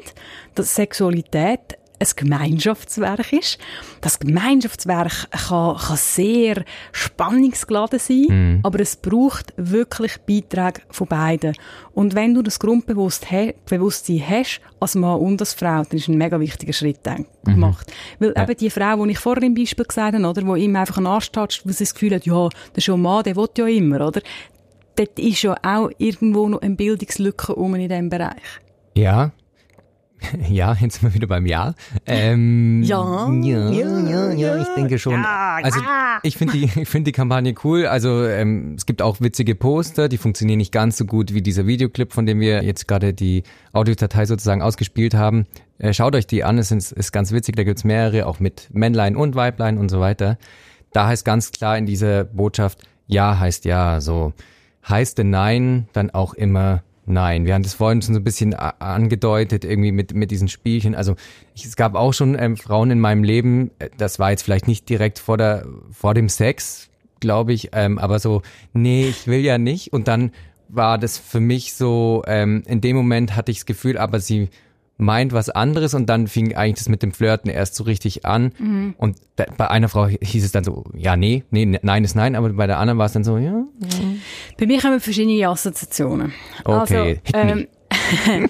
dass 0.55 0.75
Sexualität 0.75 1.59
ein 2.03 2.15
Gemeinschaftswerk 2.15 3.31
ist. 3.33 3.57
Das 4.01 4.19
Gemeinschaftswerk 4.19 5.29
kann, 5.31 5.77
kann 5.77 5.97
sehr 5.97 6.63
spannungsgeladen 6.91 7.99
sein, 7.99 8.25
Mhm. 8.29 8.59
aber 8.63 8.79
es 8.79 8.95
braucht 8.95 9.53
wirklich 9.57 10.17
Beiträge 10.27 10.81
von 10.89 11.07
beiden. 11.07 11.55
Und 11.93 12.15
wenn 12.15 12.33
du 12.33 12.41
das 12.41 12.59
Grundbewusstsein 12.59 13.53
hast, 13.69 14.61
als 14.79 14.95
Mann 14.95 15.19
und 15.19 15.41
als 15.41 15.53
Frau, 15.53 15.83
dann 15.83 15.97
ist 15.97 16.07
ein 16.07 16.17
mega 16.17 16.39
wichtiger 16.39 16.73
Schritt 16.73 16.99
dann 17.03 17.25
gemacht. 17.45 17.91
Weil 18.19 18.29
Mhm. 18.29 18.35
Ja. 18.37 18.43
eben 18.43 18.57
die 18.57 18.69
Frau, 18.69 19.05
die 19.05 19.11
ich 19.11 19.19
vorhin 19.19 19.43
im 19.43 19.53
Beispiel 19.55 19.85
gesagt 19.85 20.13
habe, 20.15 20.25
oder, 20.27 20.41
die 20.41 20.63
ihm 20.63 20.75
einfach 20.75 20.97
einen 20.97 21.07
Arsch 21.07 21.31
tatscht, 21.31 21.61
wo 21.65 21.71
sie 21.71 21.83
das 21.83 21.93
Gefühl 21.93 22.15
hat, 22.15 22.25
ja, 22.25 22.49
der 22.49 22.77
ist 22.77 22.87
ja 22.87 22.93
ein 22.95 23.01
Mann, 23.01 23.23
der 23.23 23.35
will 23.35 23.47
ja 23.57 23.67
immer, 23.67 24.07
oder? 24.07 24.21
Dort 24.95 25.17
ist 25.17 25.41
ja 25.41 25.55
auch 25.63 25.89
irgendwo 25.97 26.47
noch 26.49 26.61
eine 26.61 26.75
Bildungslücke 26.75 27.55
um 27.55 27.73
in 27.75 27.89
diesem 27.89 28.09
Bereich. 28.09 28.41
Ja. 28.95 29.31
Ja, 30.49 30.75
jetzt 30.79 30.99
sind 30.99 31.09
wir 31.09 31.13
wieder 31.13 31.27
beim 31.27 31.45
Ja. 31.45 31.73
Ähm, 32.05 32.81
Ja. 32.83 33.29
ja, 33.31 33.69
ja, 33.71 34.31
ja, 34.31 34.61
ich 34.61 34.67
denke 34.75 34.99
schon. 34.99 35.23
also 35.23 35.79
ich 36.23 36.37
finde 36.37 36.53
die, 36.53 36.63
ich 36.81 36.89
finde 36.89 37.05
die 37.05 37.11
Kampagne 37.11 37.53
cool. 37.63 37.85
Also 37.85 38.25
ähm, 38.25 38.75
es 38.77 38.85
gibt 38.85 39.01
auch 39.01 39.21
witzige 39.21 39.55
Poster, 39.55 40.09
die 40.09 40.17
funktionieren 40.17 40.57
nicht 40.57 40.71
ganz 40.71 40.97
so 40.97 41.05
gut 41.05 41.33
wie 41.33 41.41
dieser 41.41 41.67
Videoclip, 41.67 42.13
von 42.13 42.25
dem 42.25 42.39
wir 42.39 42.63
jetzt 42.63 42.87
gerade 42.87 43.13
die 43.13 43.43
Audiodatei 43.71 44.25
sozusagen 44.25 44.61
ausgespielt 44.61 45.13
haben. 45.13 45.45
Äh, 45.77 45.93
schaut 45.93 46.15
euch 46.15 46.27
die 46.27 46.43
an, 46.43 46.57
es 46.57 46.71
ist, 46.71 46.91
ist 46.91 47.11
ganz 47.11 47.31
witzig. 47.31 47.55
Da 47.55 47.63
gibt's 47.63 47.83
mehrere, 47.83 48.25
auch 48.27 48.39
mit 48.39 48.69
Männlein 48.73 49.15
und 49.15 49.35
Weiblein 49.35 49.77
und 49.77 49.89
so 49.89 49.99
weiter. 49.99 50.37
Da 50.91 51.07
heißt 51.07 51.25
ganz 51.25 51.51
klar 51.51 51.77
in 51.77 51.85
dieser 51.85 52.23
Botschaft, 52.23 52.83
Ja 53.07 53.39
heißt 53.39 53.65
Ja. 53.65 53.99
So 54.01 54.33
heißt 54.87 55.17
denn 55.17 55.29
Nein 55.29 55.87
dann 55.93 56.09
auch 56.11 56.33
immer 56.33 56.83
Nein, 57.05 57.45
wir 57.45 57.53
haben 57.53 57.63
das 57.63 57.73
vorhin 57.73 58.01
schon 58.01 58.13
so 58.13 58.19
ein 58.21 58.23
bisschen 58.23 58.53
angedeutet, 58.53 59.65
irgendwie 59.65 59.91
mit, 59.91 60.13
mit 60.13 60.31
diesen 60.31 60.47
Spielchen. 60.47 60.95
Also 60.95 61.15
ich, 61.53 61.65
es 61.65 61.75
gab 61.75 61.95
auch 61.95 62.13
schon 62.13 62.37
ähm, 62.39 62.55
Frauen 62.55 62.91
in 62.91 62.99
meinem 62.99 63.23
Leben, 63.23 63.71
äh, 63.79 63.89
das 63.97 64.19
war 64.19 64.31
jetzt 64.31 64.43
vielleicht 64.43 64.67
nicht 64.67 64.87
direkt 64.87 65.19
vor, 65.19 65.37
der, 65.37 65.65
vor 65.91 66.13
dem 66.13 66.29
Sex, 66.29 66.89
glaube 67.19 67.51
ich, 67.51 67.71
ähm, 67.73 67.99
aber 67.99 68.19
so, 68.19 68.41
nee, 68.71 69.07
ich 69.07 69.27
will 69.27 69.41
ja 69.41 69.57
nicht. 69.57 69.91
Und 69.91 70.07
dann 70.07 70.31
war 70.69 70.97
das 70.97 71.17
für 71.17 71.41
mich 71.41 71.73
so, 71.73 72.23
ähm, 72.25 72.63
in 72.65 72.79
dem 72.79 72.95
Moment 72.95 73.35
hatte 73.35 73.51
ich 73.51 73.59
das 73.59 73.65
Gefühl, 73.65 73.97
aber 73.97 74.19
sie 74.19 74.49
meint 74.97 75.33
was 75.33 75.49
anderes 75.49 75.93
und 75.93 76.07
dann 76.07 76.27
fing 76.27 76.55
eigentlich 76.55 76.79
das 76.79 76.89
mit 76.89 77.03
dem 77.03 77.11
Flirten 77.11 77.49
erst 77.49 77.75
so 77.75 77.83
richtig 77.83 78.25
an. 78.25 78.53
Mhm. 78.57 78.95
Und 78.97 79.17
da, 79.35 79.45
bei 79.57 79.69
einer 79.69 79.89
Frau 79.89 80.07
hieß 80.07 80.43
es 80.43 80.51
dann 80.51 80.63
so, 80.63 80.83
ja, 80.93 81.15
nee, 81.15 81.43
nee, 81.49 81.79
nein 81.81 82.03
ist 82.03 82.15
nein, 82.15 82.35
aber 82.35 82.49
bei 82.49 82.67
der 82.67 82.79
anderen 82.79 82.99
war 82.99 83.07
es 83.07 83.13
dann 83.13 83.23
so, 83.23 83.37
ja. 83.37 83.65
Bei 84.59 84.65
mir 84.65 84.79
kommen 84.79 84.99
verschiedene 84.99 85.47
Assoziationen. 85.47 86.33
Okay, 86.63 87.19
also, 87.33 87.65
ähm, 88.31 88.49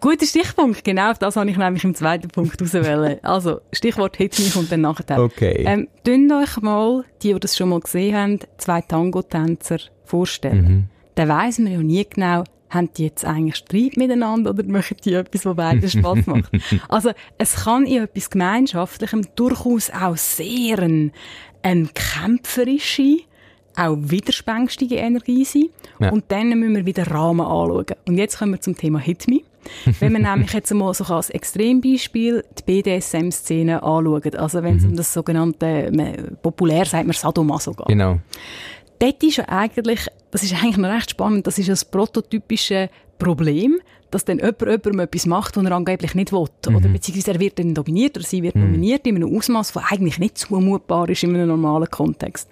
guter 0.00 0.26
Stichpunkt, 0.26 0.84
genau 0.84 1.12
auf 1.12 1.18
das 1.18 1.36
habe 1.36 1.48
ich 1.48 1.56
nämlich 1.56 1.84
im 1.84 1.94
zweiten 1.94 2.28
Punkt 2.28 2.60
auswählen. 2.60 3.18
Also, 3.22 3.60
Stichwort 3.72 4.16
Hit 4.16 4.38
Me 4.38 4.50
kommt 4.50 4.72
dann 4.72 4.82
nachher. 4.82 5.18
Okay. 5.18 5.64
Ähm, 5.66 5.88
Dünnt 6.06 6.32
euch 6.32 6.60
mal, 6.60 7.04
die, 7.22 7.32
die 7.32 7.40
das 7.40 7.56
schon 7.56 7.68
mal 7.70 7.80
gesehen 7.80 8.16
haben, 8.16 8.38
zwei 8.58 8.80
Tango-Tänzer 8.80 9.78
vorstellen. 10.04 10.62
Mhm. 10.62 10.84
Dann 11.14 11.28
weiss 11.28 11.58
man 11.58 11.72
ja 11.72 11.78
nie 11.78 12.04
genau, 12.04 12.44
haben 12.74 12.90
die 12.96 13.04
jetzt 13.04 13.24
eigentlich 13.24 13.56
Streit 13.56 13.96
miteinander 13.96 14.50
oder 14.50 14.64
machen 14.64 14.96
die 15.04 15.14
etwas, 15.14 15.46
was 15.46 15.56
beiden 15.56 15.88
Spaß 15.88 16.26
macht? 16.26 16.50
Also, 16.88 17.12
es 17.38 17.56
kann 17.64 17.86
in 17.86 18.02
etwas 18.04 18.30
Gemeinschaftlichem 18.30 19.26
durchaus 19.36 19.90
auch 19.90 20.16
sehr 20.16 20.78
ein, 20.80 21.12
eine 21.62 21.88
kämpferische, 21.94 23.18
auch 23.76 23.96
widerspänstige 23.98 24.96
Energie 24.96 25.44
sein. 25.44 25.68
Ja. 25.98 26.10
Und 26.10 26.24
dann 26.28 26.50
müssen 26.50 26.76
wir 26.76 26.86
wieder 26.86 27.06
Rahmen 27.10 27.40
anschauen. 27.40 27.86
Und 28.06 28.18
jetzt 28.18 28.38
kommen 28.38 28.52
wir 28.52 28.60
zum 28.60 28.76
Thema 28.76 28.98
Hit 28.98 29.26
Me. 29.28 29.40
wenn 30.00 30.12
man 30.12 30.22
nämlich 30.30 30.52
jetzt 30.52 30.70
einmal 30.70 30.92
so 30.94 31.04
als 31.04 31.30
Extrembeispiel 31.30 32.44
die 32.58 32.62
BDSM-Szene 32.82 33.82
anschaut, 33.82 34.36
also 34.36 34.62
wenn 34.62 34.76
es 34.76 34.84
um 34.84 34.94
das 34.94 35.12
sogenannte, 35.12 35.90
populär 36.42 36.84
sagt 36.84 37.06
man 37.06 37.14
Sadomaso 37.14 37.72
geht 37.72 37.86
Genau. 37.86 38.18
dort 38.98 39.22
ist 39.22 39.36
ja 39.36 39.48
eigentlich, 39.48 40.06
das 40.34 40.42
ist 40.42 40.52
eigentlich 40.52 40.76
noch 40.78 40.90
recht 40.90 41.10
spannend, 41.10 41.46
das 41.46 41.58
ist 41.58 41.68
das 41.68 41.84
prototypische 41.84 42.90
Problem, 43.18 43.78
dass 44.10 44.24
dann 44.24 44.38
jemand 44.38 44.60
jemandem 44.62 45.00
etwas 45.00 45.26
macht, 45.26 45.56
was 45.56 45.64
er 45.64 45.72
angeblich 45.72 46.14
nicht 46.14 46.32
will. 46.32 46.46
Oder 46.66 46.88
beziehungsweise 46.88 47.32
er 47.32 47.40
wird 47.40 47.58
dann 47.58 47.74
dominiert 47.74 48.16
oder 48.16 48.24
sie 48.26 48.42
wird 48.42 48.54
dominiert 48.54 49.06
in 49.06 49.16
einem 49.16 49.36
Ausmaß, 49.36 49.72
das 49.72 49.82
eigentlich 49.90 50.18
nicht 50.18 50.38
zumutbar 50.38 51.08
ist 51.08 51.22
in 51.24 51.34
einem 51.34 51.48
normalen 51.48 51.88
Kontext. 51.90 52.48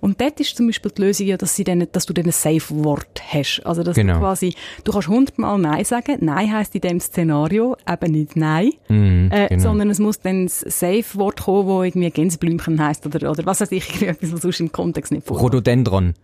Und 0.00 0.20
dort 0.20 0.38
ist 0.40 0.56
zum 0.56 0.66
Beispiel 0.66 0.90
die 0.96 1.02
Lösung 1.02 1.26
ja, 1.26 1.36
dass, 1.36 1.54
sie 1.56 1.64
dann, 1.64 1.86
dass 1.90 2.06
du 2.06 2.12
dann 2.12 2.26
ein 2.26 2.32
Safe-Wort 2.32 3.22
hast. 3.32 3.60
Also, 3.64 3.82
dass 3.82 3.94
Genau. 3.96 4.14
du 4.14 4.18
quasi, 4.20 4.54
du 4.84 4.92
kannst 4.92 5.08
hundertmal 5.08 5.58
Nein 5.58 5.84
sagen. 5.84 6.16
Nein 6.20 6.52
heisst 6.52 6.74
in 6.76 6.80
dem 6.80 7.00
Szenario 7.00 7.76
eben 7.88 8.12
nicht 8.12 8.36
Nein. 8.36 8.70
Mhm, 8.88 9.30
Äh, 9.32 9.48
genau. 9.48 9.62
sondern 9.62 9.90
es 9.90 9.98
muss 10.00 10.20
dann 10.20 10.46
das 10.46 10.60
Safe-Wort 10.60 11.42
kommen, 11.42 11.68
das 11.68 11.86
irgendwie 11.86 12.10
Gänseblümchen 12.10 12.80
heisst 12.84 13.04
oder, 13.06 13.30
oder 13.30 13.46
was 13.46 13.60
weiß 13.60 13.72
ich, 13.72 13.88
irgendwie 13.88 14.06
etwas, 14.06 14.32
was 14.32 14.42
sonst 14.42 14.60
im 14.60 14.70
Kontext 14.72 15.10
nicht 15.12 15.26
vorkommt. 15.26 15.54
Rhododendron. 15.54 16.14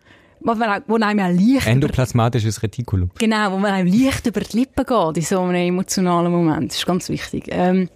Wo, 0.41 0.55
man 0.55 0.83
wo 0.87 0.95
einem 0.97 1.21
auch 1.21 1.31
leicht 1.55 1.67
Endoplasmatisches 1.67 2.63
Retikulum. 2.63 3.11
genau, 3.19 3.53
wo 3.53 3.59
man 3.59 3.73
einem 3.73 3.89
leicht 3.93 4.27
über 4.27 4.41
die 4.41 4.59
Lippen 4.59 4.85
geht 4.85 5.17
in 5.17 5.23
so 5.23 5.41
einem 5.41 5.55
emotionalen 5.55 6.31
Moment. 6.31 6.71
Das 6.71 6.79
ist 6.79 6.87
ganz 6.87 7.09
wichtig. 7.09 7.47
Ähm, 7.49 7.89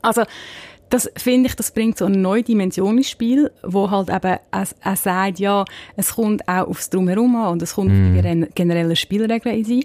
also, 0.00 0.22
das 0.90 1.10
finde 1.16 1.48
ich, 1.48 1.56
das 1.56 1.70
bringt 1.70 1.96
so 1.96 2.04
eine 2.04 2.18
neue 2.18 2.42
Dimension 2.42 2.98
ins 2.98 3.08
Spiel, 3.08 3.50
wo 3.62 3.90
halt 3.90 4.10
eben 4.10 4.36
es, 4.50 4.74
es 4.84 5.02
sagt, 5.02 5.38
ja, 5.38 5.64
es 5.96 6.14
kommt 6.14 6.46
auch 6.46 6.68
aufs 6.68 6.90
Drumherum 6.90 7.34
an 7.36 7.52
und 7.52 7.62
es 7.62 7.74
kommt 7.74 7.90
auf 7.92 7.96
die 7.96 8.20
geren- 8.20 8.48
generellen 8.54 8.94
Spielregeln 8.96 9.56
in 9.56 9.64
sein. 9.64 9.80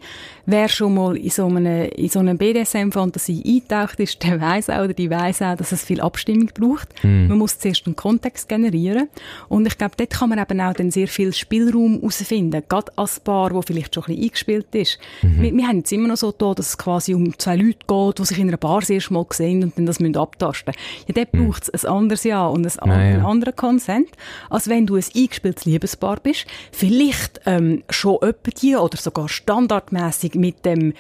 Wer 0.50 0.70
schon 0.70 0.94
mal 0.96 1.18
in 1.18 1.30
so 1.30 1.46
einer, 1.48 1.96
in 1.98 2.08
so 2.08 2.20
einer 2.20 2.34
BDSM-Fantasie 2.36 3.44
eintaucht 3.46 4.00
ist, 4.00 4.24
der 4.24 4.40
weiß 4.40 4.70
auch, 4.70 4.86
oder 4.86 4.94
die 4.94 5.10
weiß 5.10 5.42
auch, 5.42 5.56
dass 5.58 5.74
es 5.74 5.84
viel 5.84 6.00
Abstimmung 6.00 6.50
braucht. 6.58 6.88
Man 7.04 7.38
muss 7.38 7.60
zuerst 7.60 7.86
einen 7.86 7.98
Kontext 7.98 8.48
generieren. 8.48 9.10
Und 9.50 9.68
ich 9.68 9.78
glaube, 9.78 9.96
dort 9.98 10.12
kann 10.12 10.30
man 10.30 10.40
eben 10.40 10.62
auch 10.62 10.74
dann 10.74 10.90
sehr 10.90 11.10
viel 11.10 11.34
Spielraum 11.34 11.96
herausfinden. 11.96 12.64
Gerade 12.70 12.92
als 12.96 13.20
Paar, 13.20 13.52
wo 13.54 13.62
vielleicht 13.62 13.94
schon 13.94 14.04
ein 14.04 14.08
bisschen 14.08 14.24
eingespielt 14.24 14.68
ist. 14.76 15.00
Wir, 15.22 15.54
wir 15.54 15.68
haben 15.68 15.80
jetzt 15.80 15.92
immer 15.92 16.08
noch 16.08 16.16
so 16.18 16.32
da, 16.32 16.54
dass 16.54 16.70
es 16.70 16.78
quasi 16.78 17.14
um 17.14 17.38
zwei 17.38 17.58
Leute 17.58 17.80
geht, 17.86 18.20
die 18.20 18.26
sich 18.26 18.40
in 18.40 18.48
einer 18.48 18.58
Bar 18.58 18.90
erste 18.90 19.14
Mal 19.14 19.26
sehen 19.32 19.64
und 19.64 19.78
dann 19.78 19.86
das 19.86 20.00
müssen 20.00 20.16
abtasten 20.16 20.74
Ja, 21.08 21.14
dort 21.14 21.32
braucht 21.34 21.70
es 21.74 21.84
ein 21.84 21.92
anderes 21.92 22.24
Ja 22.24 22.48
und 22.48 22.66
ein, 22.66 22.80
an- 22.80 22.90
Ja, 22.90 22.96
ja. 22.96 23.14
einen 23.16 23.26
anderen 23.26 23.56
Consent, 23.58 24.08
als 24.50 24.70
wenn 24.70 24.86
du 24.88 24.96
ein 24.96 25.04
eingespieltes 25.14 25.66
Liebespaar 25.66 26.22
bist. 26.22 26.46
Vielleicht 26.72 27.42
ähm, 27.46 27.84
schon 27.90 28.16
etwa 28.22 28.52
die 28.62 28.76
oder 28.78 28.98
sogar 28.98 29.28
standardmäßig 29.28 30.37
mit 30.38 30.66
dem 30.66 30.94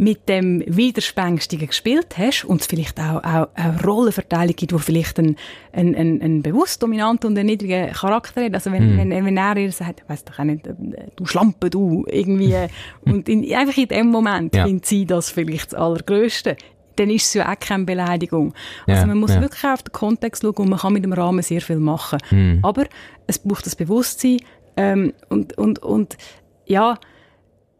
mit 0.00 0.30
dem 0.30 0.64
Widerspenstigen 0.66 1.66
gespielt 1.66 2.16
hast 2.16 2.46
und 2.46 2.62
es 2.62 2.66
vielleicht 2.66 2.98
auch, 2.98 3.22
auch 3.22 3.48
eine 3.54 3.82
Rollenverteilung 3.84 4.56
gibt, 4.56 4.72
wo 4.72 4.78
vielleicht 4.78 5.18
ein, 5.18 5.36
ein, 5.74 5.94
ein, 5.94 6.22
ein 6.22 6.42
bewusst 6.42 6.82
dominanter 6.82 7.28
und 7.28 7.36
ein 7.38 7.44
niedriger 7.44 7.88
Charakter 7.88 8.42
hat. 8.46 8.54
Also 8.54 8.72
wenn, 8.72 8.96
wenn, 8.96 9.10
wenn 9.10 9.36
er 9.36 9.58
ihr 9.58 9.70
sagt, 9.72 10.08
weiss 10.08 10.24
doch 10.24 10.38
auch 10.38 10.44
nicht, 10.44 10.66
äh, 10.66 10.72
du 11.16 11.26
Schlampe, 11.26 11.68
du, 11.68 12.06
irgendwie, 12.08 12.56
und 13.04 13.28
in, 13.28 13.54
einfach 13.54 13.76
in 13.76 13.88
dem 13.88 14.06
Moment 14.06 14.56
Ja. 14.56 14.64
findet 14.64 14.86
sie 14.86 15.04
das 15.04 15.28
vielleicht 15.28 15.74
das 15.74 15.78
Allergrößte. 15.78 16.56
Dann 16.96 17.10
ist 17.10 17.26
es 17.26 17.34
ja 17.34 17.52
auch 17.52 17.60
keine 17.60 17.84
Beleidigung. 17.84 18.54
Also 18.86 19.02
Ja, 19.02 19.06
man 19.06 19.18
muss 19.18 19.34
ja. 19.34 19.42
wirklich 19.42 19.64
auf 19.64 19.82
den 19.82 19.92
Kontext 19.92 20.40
schauen 20.42 20.54
und 20.56 20.70
man 20.70 20.78
kann 20.78 20.94
mit 20.94 21.04
dem 21.04 21.12
Rahmen 21.12 21.42
sehr 21.42 21.60
viel 21.60 21.76
machen. 21.78 22.20
Aber 22.62 22.86
es 23.26 23.38
braucht 23.38 23.66
das 23.66 23.76
Bewusstsein 23.76 24.38
ähm, 24.78 25.12
und, 25.28 25.58
und, 25.58 25.80
und 25.80 26.16
ja, 26.64 26.98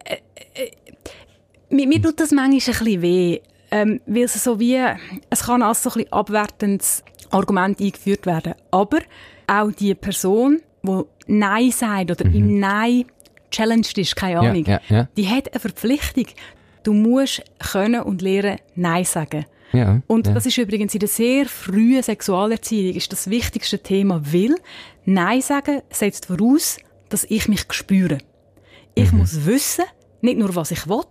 äh, 0.03 0.17
äh, 0.53 0.71
mir, 1.71 1.87
mir 1.87 2.01
tut 2.01 2.19
das 2.19 2.31
manchmal 2.31 2.51
ein 2.53 2.55
bisschen 2.59 3.01
weh, 3.01 3.39
ähm, 3.71 4.01
weil 4.05 4.23
es 4.23 4.43
so 4.43 4.59
wie, 4.59 4.79
es 5.29 5.43
kann 5.43 5.61
als 5.61 5.83
so 5.83 5.89
ein 5.91 5.93
bisschen 5.93 6.13
abwertendes 6.13 7.03
Argument 7.29 7.79
eingeführt 7.79 8.25
werden. 8.25 8.53
Aber 8.71 8.99
auch 9.47 9.71
die 9.71 9.95
Person, 9.95 10.61
die 10.83 11.01
Nein 11.27 11.71
sagt 11.71 12.11
oder 12.11 12.25
im 12.25 12.59
Nein 12.59 13.05
challenged 13.49 13.97
ist, 13.97 14.15
keine 14.15 14.37
Mhm. 14.37 14.43
Ja, 14.43 14.49
Ahnung, 14.49 14.65
ja, 14.65 14.81
ja. 14.89 15.07
die 15.17 15.27
hat 15.27 15.51
eine 15.51 15.59
Verpflichtung. 15.59 16.25
Du 16.83 16.93
musst 16.93 17.43
können 17.59 18.01
und 18.01 18.21
lernen, 18.21 18.57
Nein 18.75 19.05
sagen. 19.05 19.45
Ja. 19.73 20.01
Und 20.07 20.27
ja. 20.27 20.33
das 20.33 20.45
ist 20.45 20.57
übrigens 20.57 20.93
in 20.93 20.99
der 20.99 21.09
sehr 21.09 21.45
frühen 21.45 22.03
Sexualerziehung 22.03 22.95
ist 22.95 23.11
das 23.11 23.29
wichtigste 23.29 23.79
Thema, 23.79 24.21
weil 24.25 24.55
Nein 25.05 25.41
sagen 25.41 25.81
setzt 25.89 26.25
voraus, 26.25 26.77
dass 27.09 27.23
ich 27.25 27.47
mich 27.47 27.65
spüre. 27.71 28.17
Ich 28.95 29.11
muss 29.13 29.45
wissen, 29.45 29.85
nicht 30.21 30.37
nur 30.37 30.53
was 30.55 30.71
ich 30.71 30.87
will, 30.89 31.03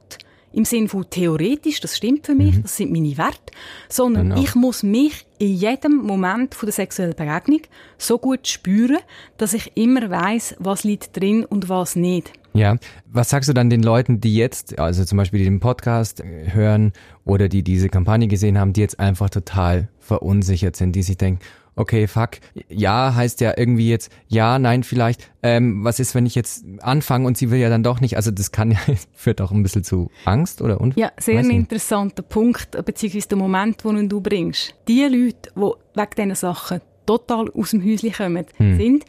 im 0.52 0.64
Sinn 0.64 0.88
von 0.88 1.08
theoretisch, 1.08 1.80
das 1.80 1.96
stimmt 1.96 2.26
für 2.26 2.34
mich, 2.34 2.60
das 2.60 2.76
sind 2.76 2.90
meine 2.92 3.16
Werte, 3.16 3.52
sondern 3.88 4.30
Genau. 4.30 4.42
ich 4.42 4.54
muss 4.54 4.82
mich 4.82 5.24
in 5.38 5.54
jedem 5.54 5.96
Moment 5.98 6.54
von 6.54 6.66
der 6.66 6.72
sexuellen 6.74 7.14
Begegnung 7.14 7.60
so 7.98 8.18
gut 8.18 8.46
spüren, 8.48 8.98
dass 9.36 9.54
ich 9.54 9.76
immer 9.76 10.10
weiß, 10.10 10.56
was 10.58 10.84
liegt 10.84 11.18
drin 11.18 11.44
und 11.44 11.68
was 11.68 11.94
nicht. 11.96 12.32
Ja, 12.52 12.76
was 13.06 13.30
sagst 13.30 13.48
du 13.48 13.52
dann 13.52 13.70
den 13.70 13.82
Leuten, 13.84 14.20
die 14.20 14.34
jetzt, 14.34 14.78
also 14.80 15.04
zum 15.04 15.18
Beispiel 15.18 15.38
die 15.38 15.44
den 15.44 15.60
Podcast 15.60 16.20
äh, 16.20 16.50
hören 16.52 16.92
oder 17.24 17.48
die 17.48 17.62
diese 17.62 17.88
Kampagne 17.88 18.26
gesehen 18.26 18.58
haben, 18.58 18.72
die 18.72 18.80
jetzt 18.80 18.98
einfach 18.98 19.30
total 19.30 19.88
verunsichert 20.00 20.74
sind, 20.74 20.96
die 20.96 21.04
sich 21.04 21.16
denken, 21.16 21.40
okay, 21.76 22.06
fuck, 22.06 22.32
ja 22.68 23.14
heißt 23.14 23.40
ja 23.40 23.54
irgendwie 23.56 23.88
jetzt, 23.88 24.10
ja, 24.28 24.58
nein, 24.58 24.82
vielleicht, 24.82 25.30
ähm, 25.42 25.82
was 25.84 25.98
ist, 26.00 26.14
wenn 26.14 26.26
ich 26.26 26.34
jetzt 26.34 26.64
anfange 26.80 27.26
und 27.26 27.36
sie 27.38 27.50
will 27.50 27.58
ja 27.58 27.68
dann 27.70 27.82
doch 27.82 28.00
nicht, 28.00 28.16
also 28.16 28.30
das 28.30 28.52
kann 28.52 28.70
ja, 28.72 28.78
führt 29.14 29.40
auch 29.40 29.50
ein 29.52 29.62
bisschen 29.62 29.84
zu 29.84 30.10
Angst 30.24 30.60
oder 30.62 30.80
Unfall. 30.80 31.00
Ja, 31.00 31.12
sehr 31.18 31.38
ein 31.38 31.50
interessanter 31.50 32.22
Punkt, 32.22 32.72
beziehungsweise 32.84 33.28
der 33.28 33.38
Moment, 33.38 33.82
den 33.84 34.08
du 34.08 34.20
bringst. 34.20 34.74
Die 34.88 35.02
Leute, 35.04 35.50
die 35.56 35.60
wegen 36.00 36.10
diesen 36.16 36.34
Sachen 36.34 36.80
total 37.06 37.50
aus 37.50 37.70
dem 37.70 37.84
Häuschen 37.84 38.12
kommen, 38.12 38.44
Hm. 38.56 38.76
sind, 38.76 39.04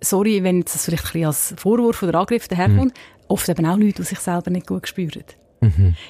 sorry, 0.00 0.42
wenn 0.42 0.58
jetzt 0.58 0.74
das 0.74 0.84
vielleicht 0.86 1.04
ein 1.04 1.12
bisschen 1.12 1.26
als 1.26 1.54
Vorwurf 1.58 2.02
oder 2.02 2.18
Angriff 2.20 2.48
daherkommt, 2.48 2.92
Hm. 2.96 3.02
oft 3.28 3.48
eben 3.48 3.66
auch 3.66 3.76
Leute, 3.76 3.94
die 3.94 4.02
sich 4.02 4.18
selber 4.18 4.50
nicht 4.50 4.66
gut 4.66 4.88
spüren. 4.88 5.24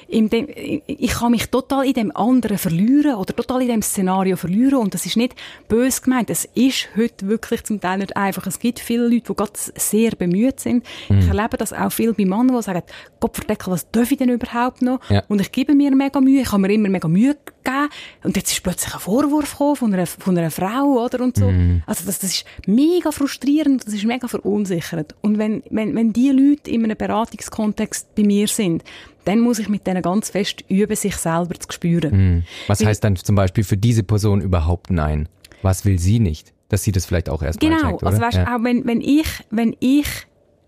Mhm. 0.09 0.29
Dem, 0.29 0.47
ich 0.85 1.11
kann 1.11 1.31
mich 1.31 1.49
total 1.49 1.85
in 1.85 1.93
dem 1.93 2.15
anderen 2.15 2.57
verlieren 2.57 3.15
oder 3.15 3.35
total 3.35 3.61
in 3.61 3.69
dem 3.69 3.81
Szenario 3.81 4.35
verlieren 4.35 4.79
und 4.79 4.93
das 4.93 5.05
ist 5.05 5.17
nicht 5.17 5.35
bös 5.67 6.01
gemeint. 6.01 6.29
Es 6.29 6.45
ist 6.53 6.89
heute 6.97 7.27
wirklich 7.27 7.63
zum 7.63 7.79
Teil 7.79 7.99
nicht 7.99 8.15
einfach. 8.15 8.45
Es 8.47 8.59
gibt 8.59 8.79
viele 8.79 9.07
Leute, 9.07 9.33
die 9.33 9.35
gerade 9.35 9.51
sehr 9.53 10.11
bemüht 10.11 10.59
sind. 10.59 10.85
Mhm. 11.09 11.19
Ich 11.19 11.27
erlebe 11.27 11.57
das 11.57 11.73
auch 11.73 11.91
viel 11.91 12.13
bei 12.13 12.25
Männern, 12.25 12.55
die 12.55 12.61
sagen, 12.61 12.83
Gott 13.19 13.35
verdeckel, 13.35 13.73
was 13.73 13.89
darf 13.91 14.11
ich 14.11 14.17
denn 14.17 14.29
überhaupt 14.29 14.81
noch? 14.81 14.99
Ja. 15.09 15.23
Und 15.27 15.41
ich 15.41 15.51
gebe 15.51 15.73
mir 15.73 15.95
mega 15.95 16.19
Mühe, 16.19 16.41
ich 16.41 16.51
habe 16.51 16.61
mir 16.61 16.71
immer 16.73 16.89
mega 16.89 17.07
Mühe 17.07 17.35
gegeben 17.67 17.89
und 18.23 18.35
jetzt 18.37 18.51
ist 18.51 18.63
plötzlich 18.63 18.93
ein 18.93 18.99
Vorwurf 18.99 19.51
gekommen 19.51 19.75
von 19.75 19.93
einer, 19.93 20.05
von 20.07 20.37
einer 20.37 20.51
Frau, 20.51 21.03
oder, 21.03 21.21
und 21.23 21.37
so. 21.37 21.49
Mhm. 21.49 21.83
Also 21.85 22.05
das, 22.05 22.19
das 22.19 22.31
ist 22.31 22.45
mega 22.65 23.11
frustrierend, 23.11 23.85
das 23.85 23.93
ist 23.93 24.05
mega 24.05 24.27
verunsichernd. 24.27 25.15
Und 25.21 25.37
wenn, 25.37 25.63
wenn, 25.69 25.95
wenn 25.95 26.13
die 26.13 26.29
Leute 26.29 26.71
in 26.71 26.83
einem 26.83 26.97
Beratungskontext 26.97 28.15
bei 28.15 28.23
mir 28.23 28.47
sind, 28.47 28.83
dann 29.25 29.39
muss 29.39 29.59
ich 29.59 29.67
mit 29.67 29.85
denen 29.85 30.01
ganz 30.01 30.29
fest 30.29 30.63
üben, 30.69 30.95
sich 30.95 31.15
selber 31.17 31.55
zu 31.59 31.67
spüren. 31.71 32.11
Hm. 32.11 32.43
Was 32.67 32.79
Weil- 32.79 32.87
heißt 32.87 33.03
dann 33.03 33.15
zum 33.17 33.35
Beispiel 33.35 33.63
für 33.63 33.77
diese 33.77 34.03
Person 34.03 34.41
überhaupt 34.41 34.89
nein? 34.89 35.27
Was 35.61 35.85
will 35.85 35.99
sie 35.99 36.19
nicht? 36.19 36.53
Dass 36.69 36.83
sie 36.83 36.91
das 36.91 37.05
vielleicht 37.05 37.29
auch 37.29 37.41
erst 37.41 37.61
mal 37.61 37.69
Genau, 37.69 37.81
checkt, 37.81 38.03
oder? 38.03 38.07
also 38.11 38.21
weißt, 38.21 38.37
ja. 38.37 38.55
auch 38.55 38.63
wenn, 38.63 38.85
wenn 38.85 39.01
ich, 39.01 39.27
wenn 39.49 39.75
ich, 39.79 40.07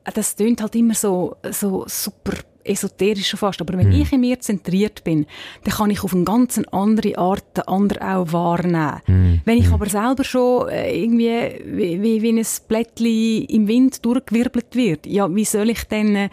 das 0.04 0.36
tönt 0.36 0.62
halt 0.62 0.76
immer 0.76 0.94
so, 0.94 1.36
so 1.52 1.86
super 1.88 2.34
esoterisch 2.64 3.28
schon 3.28 3.40
fast, 3.40 3.62
aber 3.62 3.78
wenn 3.78 3.92
ich 3.92 4.12
in 4.12 4.22
mir 4.22 4.40
zentriert 4.40 5.04
bin, 5.04 5.26
dann 5.64 5.74
kann 5.74 5.90
ich 5.90 6.04
auf 6.04 6.14
eine 6.14 6.24
ganz 6.24 6.60
andere 6.72 7.18
Art 7.18 7.58
den 7.58 7.68
anderen 7.68 8.04
auch 8.04 8.32
wahrnehmen. 8.32 9.02
Hm. 9.06 9.42
Wenn 9.46 9.58
ich 9.58 9.70
aber 9.70 9.88
selber 9.88 10.24
schon 10.24 10.70
äh, 10.70 10.96
irgendwie 10.96 11.30
wie, 11.66 12.02
wie, 12.02 12.22
wie 12.22 12.40
ein 12.40 12.46
Blättchen 12.68 13.46
im 13.46 13.68
Wind 13.68 14.06
durchgewirbelt 14.06 14.76
wird, 14.76 15.06
ja, 15.08 15.34
wie 15.34 15.46
soll 15.46 15.70
ich 15.70 15.84
denn 15.86 16.16
äh, 16.16 16.30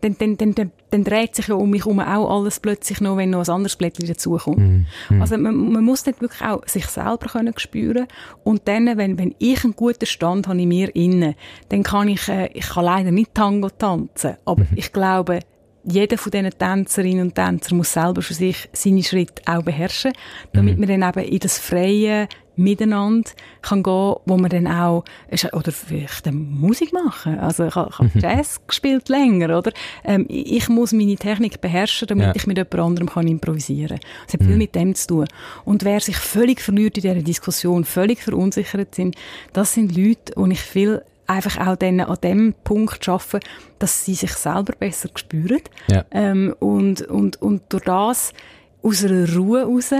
dann, 0.00 0.16
dann, 0.18 0.36
dann, 0.36 0.54
dann, 0.54 0.72
dann 0.90 1.04
dreht 1.04 1.34
sich 1.34 1.48
ja 1.48 1.54
um 1.54 1.70
mich 1.70 1.84
herum 1.84 2.00
auch 2.00 2.30
alles 2.38 2.60
plötzlich 2.60 3.00
noch, 3.00 3.16
wenn 3.16 3.30
noch 3.30 3.46
ein 3.46 3.54
anderes 3.54 3.76
Blättchen 3.76 4.06
dazukommt. 4.06 4.58
Mhm. 4.58 4.86
Also 5.20 5.36
man, 5.36 5.72
man 5.72 5.84
muss 5.84 6.06
nicht 6.06 6.20
wirklich 6.20 6.42
auch 6.42 6.66
sich 6.66 6.86
selber 6.86 7.26
können 7.30 7.54
spüren 7.56 8.06
und 8.44 8.66
dann, 8.66 8.96
wenn, 8.96 9.18
wenn 9.18 9.34
ich 9.38 9.64
einen 9.64 9.76
guten 9.76 10.06
Stand 10.06 10.48
habe 10.48 10.60
in 10.60 10.68
mir 10.68 10.94
innen, 10.96 11.34
dann 11.68 11.82
kann 11.82 12.08
ich, 12.08 12.28
äh, 12.28 12.48
ich 12.54 12.68
kann 12.68 12.84
leider 12.84 13.10
nicht 13.10 13.34
Tango 13.34 13.68
tanzen, 13.70 14.36
aber 14.44 14.62
Mhm. 14.62 14.68
ich 14.76 14.92
glaube, 14.92 15.40
jeder 15.90 16.18
von 16.18 16.30
diesen 16.30 16.50
Tänzerinnen 16.50 17.22
und 17.26 17.34
Tänzer 17.34 17.74
muss 17.74 17.92
selber 17.92 18.22
für 18.22 18.34
sich 18.34 18.68
seine 18.72 19.02
Schritte 19.02 19.42
auch 19.46 19.62
beherrschen, 19.62 20.12
damit 20.52 20.78
man 20.78 20.88
dann 20.88 21.08
eben 21.08 21.32
in 21.32 21.38
das 21.38 21.58
freie 21.58 22.28
Miteinander 22.56 23.30
kann 23.62 23.84
gehen, 23.84 24.14
wo 24.26 24.36
man 24.36 24.50
dann 24.50 24.66
auch, 24.66 25.04
oder 25.52 25.70
vielleicht 25.70 26.26
Musik 26.32 26.92
machen. 26.92 27.38
Also 27.38 27.66
ich 27.66 27.74
habe, 27.76 27.96
habe 27.96 28.10
Jazz 28.16 28.60
gespielt 28.66 29.08
länger, 29.08 29.56
oder? 29.56 29.70
Ähm, 30.04 30.26
ich 30.28 30.68
muss 30.68 30.92
meine 30.92 31.14
Technik 31.14 31.60
beherrschen, 31.60 32.08
damit 32.08 32.26
Ja. 32.26 32.32
ich 32.34 32.48
mit 32.48 32.56
jemand 32.56 32.74
anderem 32.74 33.08
kann 33.08 33.28
improvisieren 33.28 34.00
kann. 34.00 34.10
Es 34.26 34.34
hat 34.34 34.42
viel 34.42 34.56
mit 34.56 34.74
dem 34.74 34.92
zu 34.96 35.06
tun. 35.06 35.26
Und 35.64 35.84
wer 35.84 36.00
sich 36.00 36.16
völlig 36.16 36.60
verliert 36.60 36.96
in 36.98 37.02
dieser 37.02 37.14
Diskussion, 37.22 37.84
völlig 37.84 38.20
verunsichert 38.24 38.92
sind, 38.92 39.14
das 39.52 39.74
sind 39.74 39.96
Leute, 39.96 40.34
und 40.34 40.50
ich 40.50 40.60
viel 40.60 41.02
einfach 41.28 41.66
auch 41.66 41.76
dann 41.76 42.00
an 42.00 42.16
dem 42.22 42.54
Punkt 42.64 43.04
schaffen, 43.04 43.40
dass 43.78 44.04
sie 44.04 44.14
sich 44.14 44.32
selber 44.32 44.72
besser 44.78 45.10
spüren. 45.14 45.60
Ja. 45.88 46.04
Ähm, 46.10 46.54
und, 46.58 47.02
und, 47.02 47.40
und 47.40 47.62
durch 47.68 47.84
das 47.84 48.32
aus 48.82 49.04
einer 49.04 49.32
Ruhe 49.34 49.64
raus 49.64 49.92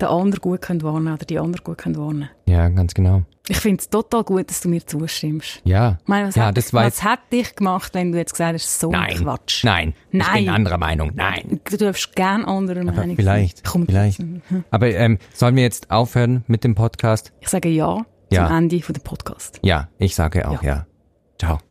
den 0.00 0.08
anderen 0.08 0.40
gut 0.40 0.62
können 0.62 0.82
wahrnehmen 0.82 1.14
oder 1.14 1.26
die 1.26 1.38
anderen 1.38 1.62
gut 1.62 1.78
können 1.78 1.96
wahrnehmen. 1.96 2.30
Ja, 2.46 2.68
ganz 2.68 2.94
genau. 2.94 3.22
Ich 3.48 3.58
finde 3.58 3.80
es 3.80 3.90
total 3.90 4.22
gut, 4.22 4.48
dass 4.48 4.60
du 4.60 4.68
mir 4.68 4.84
zustimmst. 4.86 5.60
Ja. 5.64 5.98
Ich 6.02 6.08
meine, 6.08 6.28
was, 6.28 6.36
ja, 6.36 6.46
hat, 6.46 6.56
das 6.56 6.72
was 6.72 7.02
hat 7.02 7.20
dich 7.32 7.54
gemacht, 7.56 7.94
wenn 7.94 8.12
du 8.12 8.18
jetzt 8.18 8.32
gesagt 8.32 8.54
hast, 8.54 8.80
so 8.80 8.88
ein 8.88 8.92
Nein. 8.92 9.16
Quatsch? 9.16 9.64
Nein. 9.64 9.94
Ich 10.10 10.18
Nein. 10.18 10.44
bin 10.44 10.54
anderer 10.54 10.78
Meinung. 10.78 11.12
Nein. 11.14 11.60
Du 11.68 11.76
darfst 11.76 12.14
gern 12.14 12.44
anderer 12.44 12.80
Aber 12.82 12.92
Meinung 12.92 13.16
vielleicht. 13.16 13.58
sein. 13.58 13.64
Komm, 13.66 13.86
vielleicht. 13.86 14.22
Aber 14.70 14.88
ähm, 14.88 15.18
sollen 15.34 15.56
wir 15.56 15.64
jetzt 15.64 15.90
aufhören 15.90 16.44
mit 16.46 16.64
dem 16.64 16.74
Podcast? 16.74 17.32
Ich 17.40 17.48
sage 17.48 17.68
ja, 17.68 18.04
Ja. 18.30 18.46
zum 18.46 18.56
Ende 18.56 18.82
von 18.82 18.92
dem 18.94 19.02
Podcast. 19.02 19.60
Ja, 19.62 19.88
ich 19.98 20.14
sage 20.14 20.48
auch 20.48 20.62
ja. 20.62 20.86
Ciao. 21.38 21.60